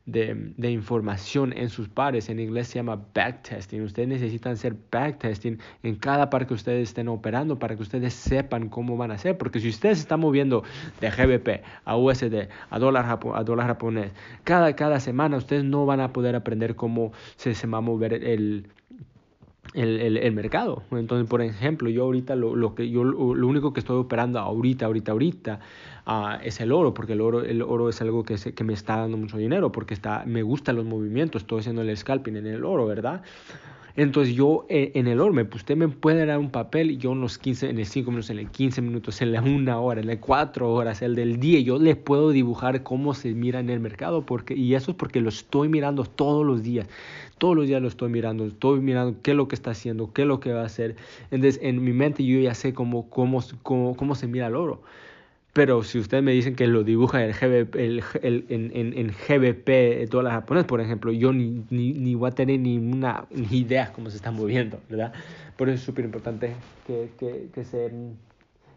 de, 0.06 0.52
de, 0.56 0.70
información 0.70 1.52
en 1.56 1.68
sus 1.68 1.88
pares. 1.88 2.28
En 2.28 2.40
inglés 2.40 2.68
se 2.68 2.80
llama 2.80 3.00
backtesting. 3.14 3.82
Ustedes 3.82 4.08
necesitan 4.08 4.52
hacer 4.52 4.74
backtesting 4.90 5.60
en 5.84 5.94
cada 5.94 6.28
par 6.28 6.46
que 6.46 6.54
ustedes 6.54 6.88
estén 6.88 7.08
operando 7.08 7.58
para 7.58 7.76
que 7.76 7.82
ustedes 7.82 8.12
sepan 8.14 8.68
cómo 8.68 8.96
van 8.96 9.12
a 9.12 9.14
hacer. 9.14 9.38
Porque 9.38 9.60
si 9.60 9.68
ustedes 9.68 10.00
están 10.00 10.20
moviendo 10.20 10.64
de 11.00 11.10
GBP 11.10 11.62
a 11.84 11.96
USD, 11.96 12.48
a 12.70 12.78
dólar, 12.78 13.18
a 13.34 13.44
dólar 13.44 13.66
japonés, 13.68 14.10
cada, 14.42 14.74
cada 14.74 14.98
semana 14.98 15.36
ustedes 15.36 15.64
no 15.64 15.86
van 15.86 16.00
a 16.00 16.12
poder 16.12 16.34
aprender 16.34 16.74
cómo 16.74 17.12
se, 17.36 17.54
se 17.54 17.66
va 17.68 17.78
a 17.78 17.82
mover 17.82 18.14
el, 18.14 18.68
el, 19.76 20.00
el, 20.00 20.16
el, 20.16 20.32
mercado. 20.32 20.82
Entonces, 20.90 21.28
por 21.28 21.42
ejemplo, 21.42 21.90
yo 21.90 22.04
ahorita 22.04 22.34
lo, 22.34 22.56
lo 22.56 22.74
que 22.74 22.88
yo 22.88 23.04
lo, 23.04 23.46
único 23.46 23.72
que 23.72 23.80
estoy 23.80 23.98
operando 23.98 24.38
ahorita, 24.38 24.86
ahorita, 24.86 25.12
ahorita 25.12 25.60
uh, 26.06 26.42
es 26.42 26.60
el 26.60 26.72
oro, 26.72 26.94
porque 26.94 27.12
el 27.12 27.20
oro, 27.20 27.44
el 27.44 27.60
oro 27.60 27.90
es 27.90 28.00
algo 28.00 28.24
que, 28.24 28.38
se, 28.38 28.54
que 28.54 28.64
me 28.64 28.72
está 28.72 28.96
dando 28.96 29.18
mucho 29.18 29.36
dinero, 29.36 29.70
porque 29.70 29.92
está, 29.92 30.24
me 30.26 30.42
gustan 30.42 30.76
los 30.76 30.86
movimientos, 30.86 31.42
estoy 31.42 31.60
haciendo 31.60 31.82
el 31.82 31.94
scalping 31.94 32.36
en 32.36 32.46
el 32.46 32.64
oro, 32.64 32.86
¿verdad? 32.86 33.22
Entonces 33.96 34.34
yo 34.34 34.66
eh, 34.68 34.92
en 34.94 35.06
el 35.06 35.20
orme, 35.20 35.46
pues 35.46 35.62
usted 35.62 35.76
me 35.76 35.88
puede 35.88 36.26
dar 36.26 36.38
un 36.38 36.50
papel 36.50 36.98
yo 36.98 37.12
en 37.12 37.20
los 37.22 37.38
15, 37.38 37.70
en 37.70 37.78
el 37.78 37.86
5 37.86 38.10
minutos, 38.10 38.30
en 38.30 38.38
el 38.38 38.50
15 38.50 38.82
minutos, 38.82 39.22
en 39.22 39.32
la 39.32 39.40
1 39.40 39.82
hora, 39.82 40.00
en 40.00 40.06
las 40.06 40.18
4 40.18 40.70
horas, 40.72 41.00
el 41.00 41.14
del 41.14 41.40
día, 41.40 41.60
yo 41.60 41.78
le 41.78 41.96
puedo 41.96 42.30
dibujar 42.30 42.82
cómo 42.82 43.14
se 43.14 43.32
mira 43.32 43.58
en 43.58 43.70
el 43.70 43.80
mercado 43.80 44.26
porque, 44.26 44.54
y 44.54 44.74
eso 44.74 44.90
es 44.90 44.96
porque 44.96 45.20
lo 45.20 45.30
estoy 45.30 45.68
mirando 45.68 46.04
todos 46.04 46.44
los 46.44 46.62
días. 46.62 46.86
Todos 47.38 47.56
los 47.56 47.66
días 47.66 47.82
lo 47.82 47.88
estoy 47.88 48.10
mirando, 48.10 48.46
estoy 48.46 48.80
mirando 48.80 49.20
qué 49.22 49.32
es 49.32 49.36
lo 49.36 49.48
que 49.48 49.54
está 49.54 49.70
haciendo, 49.70 50.12
qué 50.12 50.22
es 50.22 50.28
lo 50.28 50.40
que 50.40 50.52
va 50.52 50.62
a 50.62 50.66
hacer. 50.66 50.96
Entonces 51.30 51.60
en 51.62 51.82
mi 51.82 51.92
mente 51.92 52.24
yo 52.24 52.38
ya 52.38 52.54
sé 52.54 52.74
cómo, 52.74 53.08
cómo, 53.10 53.42
cómo, 53.62 53.96
cómo 53.96 54.14
se 54.14 54.26
mira 54.26 54.46
el 54.46 54.56
oro. 54.56 54.82
Pero 55.56 55.82
si 55.82 55.98
ustedes 55.98 56.22
me 56.22 56.32
dicen 56.32 56.54
que 56.54 56.66
lo 56.66 56.84
dibuja 56.84 57.24
el 57.24 57.32
GBP, 57.32 57.76
el, 57.76 58.04
el, 58.20 58.44
en, 58.50 58.70
en, 58.74 58.92
en, 58.92 59.06
GBP 59.06 60.06
dólar 60.10 60.34
japonés, 60.34 60.66
por 60.66 60.82
ejemplo, 60.82 61.12
yo 61.12 61.32
ni, 61.32 61.64
ni, 61.70 61.94
ni 61.94 62.14
voy 62.14 62.28
a 62.28 62.34
tener 62.34 62.60
ni 62.60 62.76
una 62.76 63.24
ni 63.30 63.60
idea 63.60 63.90
cómo 63.90 64.10
se 64.10 64.16
están 64.16 64.36
moviendo, 64.36 64.78
¿verdad? 64.90 65.14
Por 65.56 65.70
eso 65.70 65.76
es 65.76 65.80
súper 65.80 66.04
importante 66.04 66.52
que, 66.86 67.10
que, 67.18 67.48
que, 67.54 67.64
se, 67.64 67.90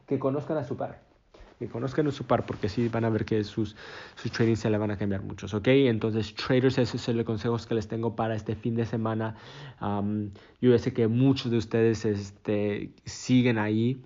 que 0.07 0.19
conozcan 0.19 0.55
a 0.57 0.63
su 0.63 0.77
par. 0.77 1.01
Que 1.59 1.67
conozcan 1.67 2.07
a 2.07 2.11
su 2.11 2.23
par, 2.23 2.45
porque 2.45 2.69
sí 2.69 2.87
van 2.87 3.03
a 3.03 3.09
ver 3.09 3.25
que 3.25 3.43
sus, 3.43 3.75
sus 4.15 4.31
trading 4.31 4.55
se 4.55 4.69
le 4.69 4.77
van 4.77 4.91
a 4.91 4.97
cambiar 4.97 5.21
muchos, 5.21 5.53
¿ok? 5.53 5.67
Entonces, 5.67 6.33
traders, 6.33 6.77
esos 6.77 7.01
son 7.01 7.17
los 7.17 7.25
consejos 7.25 7.67
que 7.67 7.75
les 7.75 7.89
tengo 7.89 8.15
para 8.15 8.35
este 8.35 8.55
fin 8.55 8.75
de 8.75 8.85
semana. 8.85 9.35
Um, 9.81 10.29
yo 10.61 10.79
sé 10.79 10.93
que 10.93 11.09
muchos 11.09 11.51
de 11.51 11.57
ustedes 11.57 12.05
este, 12.05 12.91
siguen 13.03 13.57
ahí 13.57 14.01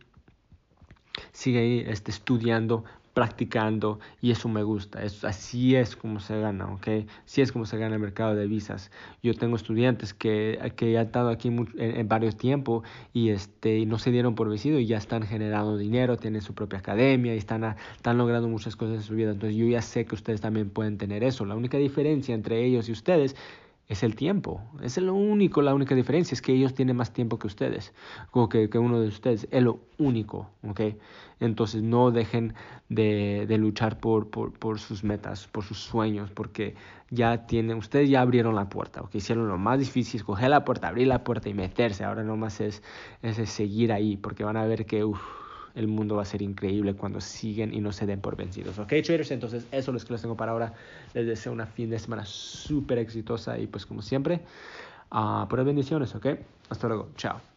sigue 1.34 1.60
ahí 1.60 1.84
este, 1.86 2.12
estudiando, 2.12 2.86
practicando 3.14 4.00
y 4.22 4.32
eso 4.32 4.50
me 4.50 4.64
gusta. 4.64 5.04
Es, 5.04 5.24
así 5.24 5.76
es 5.76 5.96
como 5.96 6.20
se 6.20 6.40
gana, 6.40 6.66
¿ok? 6.74 6.88
Así 7.26 7.42
es 7.42 7.52
como 7.52 7.66
se 7.66 7.78
gana 7.78 7.96
el 7.96 8.02
mercado 8.02 8.36
de 8.36 8.48
visas. 8.48 8.92
Yo 9.22 9.34
tengo 9.34 9.56
estudiantes 9.56 10.14
que, 10.14 10.60
que 10.76 10.98
han 10.98 11.06
estado 11.06 11.30
aquí 11.30 11.50
en, 11.50 12.08
varios 12.08 12.36
tiempos 12.36 12.84
y, 13.14 13.30
este, 13.30 13.86
no 13.86 14.00
se 14.00 14.12
dieron 14.12 14.36
por 14.36 14.50
vencido 14.50 14.80
y 14.80 14.88
ya 14.88 14.98
están 14.98 15.24
generando 15.24 15.78
dinero, 15.78 16.18
tienen 16.18 16.42
su 16.42 16.54
propia 16.54 16.80
academia 16.80 17.36
y 17.36 17.38
están, 17.38 17.76
están 17.96 18.18
logrando 18.18 18.48
muchas 18.48 18.76
cosas 18.76 18.96
en 18.96 19.04
su 19.04 19.14
vida. 19.16 19.32
Entonces 19.32 19.58
yo 19.58 19.68
ya 19.68 19.82
sé 19.82 20.06
que 20.06 20.16
ustedes 20.16 20.42
también 20.42 20.70
pueden 20.70 20.98
tener 20.98 21.24
eso. 21.24 21.46
La 21.46 21.56
única 21.56 21.78
diferencia 21.78 22.34
entre 22.34 22.64
ellos 22.66 22.90
y 22.90 22.92
ustedes 22.92 23.36
es 23.88 24.04
el 24.04 24.16
tiempo. 24.16 24.62
Es 24.82 24.98
lo 24.98 25.14
único, 25.14 25.62
la 25.62 25.74
única 25.74 25.94
diferencia 25.96 26.34
es 26.34 26.42
que 26.42 26.54
ellos 26.54 26.74
tienen 26.74 26.96
más 26.96 27.12
tiempo 27.12 27.38
que 27.38 27.48
ustedes, 27.48 27.94
como 28.32 28.50
que, 28.50 28.70
que 28.70 28.78
uno 28.80 29.00
de 29.00 29.08
ustedes. 29.08 29.48
Es 29.52 29.64
lo 29.64 29.80
único, 29.98 30.50
¿ok? 30.68 30.82
Entonces 31.40 31.84
no 31.84 32.12
dejen 32.12 32.54
de, 32.90 33.46
de 33.48 33.58
luchar 33.58 34.00
por, 34.00 34.30
por, 34.30 34.54
por, 34.54 34.80
sus 34.80 35.04
metas, 35.04 35.48
por 35.48 35.64
sus 35.64 35.80
sueños, 35.80 36.32
porque 36.32 36.76
ya 37.10 37.46
tienen, 37.46 37.78
ustedes 37.78 38.10
ya 38.10 38.22
abrieron 38.22 38.56
la 38.56 38.70
puerta, 38.70 39.02
¿ok? 39.02 39.16
Hicieron 39.16 39.48
lo 39.48 39.58
más 39.58 39.80
difícil, 39.80 40.20
escoger 40.20 40.50
la 40.50 40.64
puerta, 40.64 40.88
abrir 40.88 41.08
la 41.08 41.24
puerta 41.24 41.50
y 41.50 41.54
meterse. 41.54 42.06
Ahora 42.06 42.24
nomás 42.24 42.62
es, 42.62 42.82
es 43.22 43.50
seguir 43.50 43.92
ahí, 43.92 44.18
porque 44.18 44.44
van 44.44 44.58
a 44.58 44.66
ver 44.66 44.86
que, 44.86 45.04
el 45.76 45.88
mundo 45.88 46.16
va 46.16 46.22
a 46.22 46.26
ser 46.26 46.42
increíble 46.42 46.94
cuando 46.94 47.20
siguen 47.20 47.74
y 47.74 47.82
no 47.82 47.92
se 47.92 48.06
den 48.06 48.22
por 48.22 48.36
vencidos. 48.36 48.78
Ok, 48.80 48.90
traders, 49.04 49.32
entonces 49.32 49.66
eso 49.72 49.92
es 49.92 50.02
lo 50.02 50.08
que 50.08 50.14
les 50.14 50.22
tengo 50.22 50.38
para 50.38 50.52
ahora. 50.52 50.74
Les 51.14 51.26
deseo 51.26 51.52
una 51.52 51.66
fin 51.66 51.90
de 51.90 52.00
semana 52.00 52.26
súper 52.26 53.00
exitosa 53.00 53.58
y 53.58 53.68
pues 53.68 53.86
como 53.86 54.02
siempre, 54.02 54.42
uh, 55.12 55.48
puras 55.48 55.66
bendiciones, 55.66 56.14
ok. 56.16 56.28
Hasta 56.70 56.88
luego, 56.88 57.10
chao. 57.16 57.53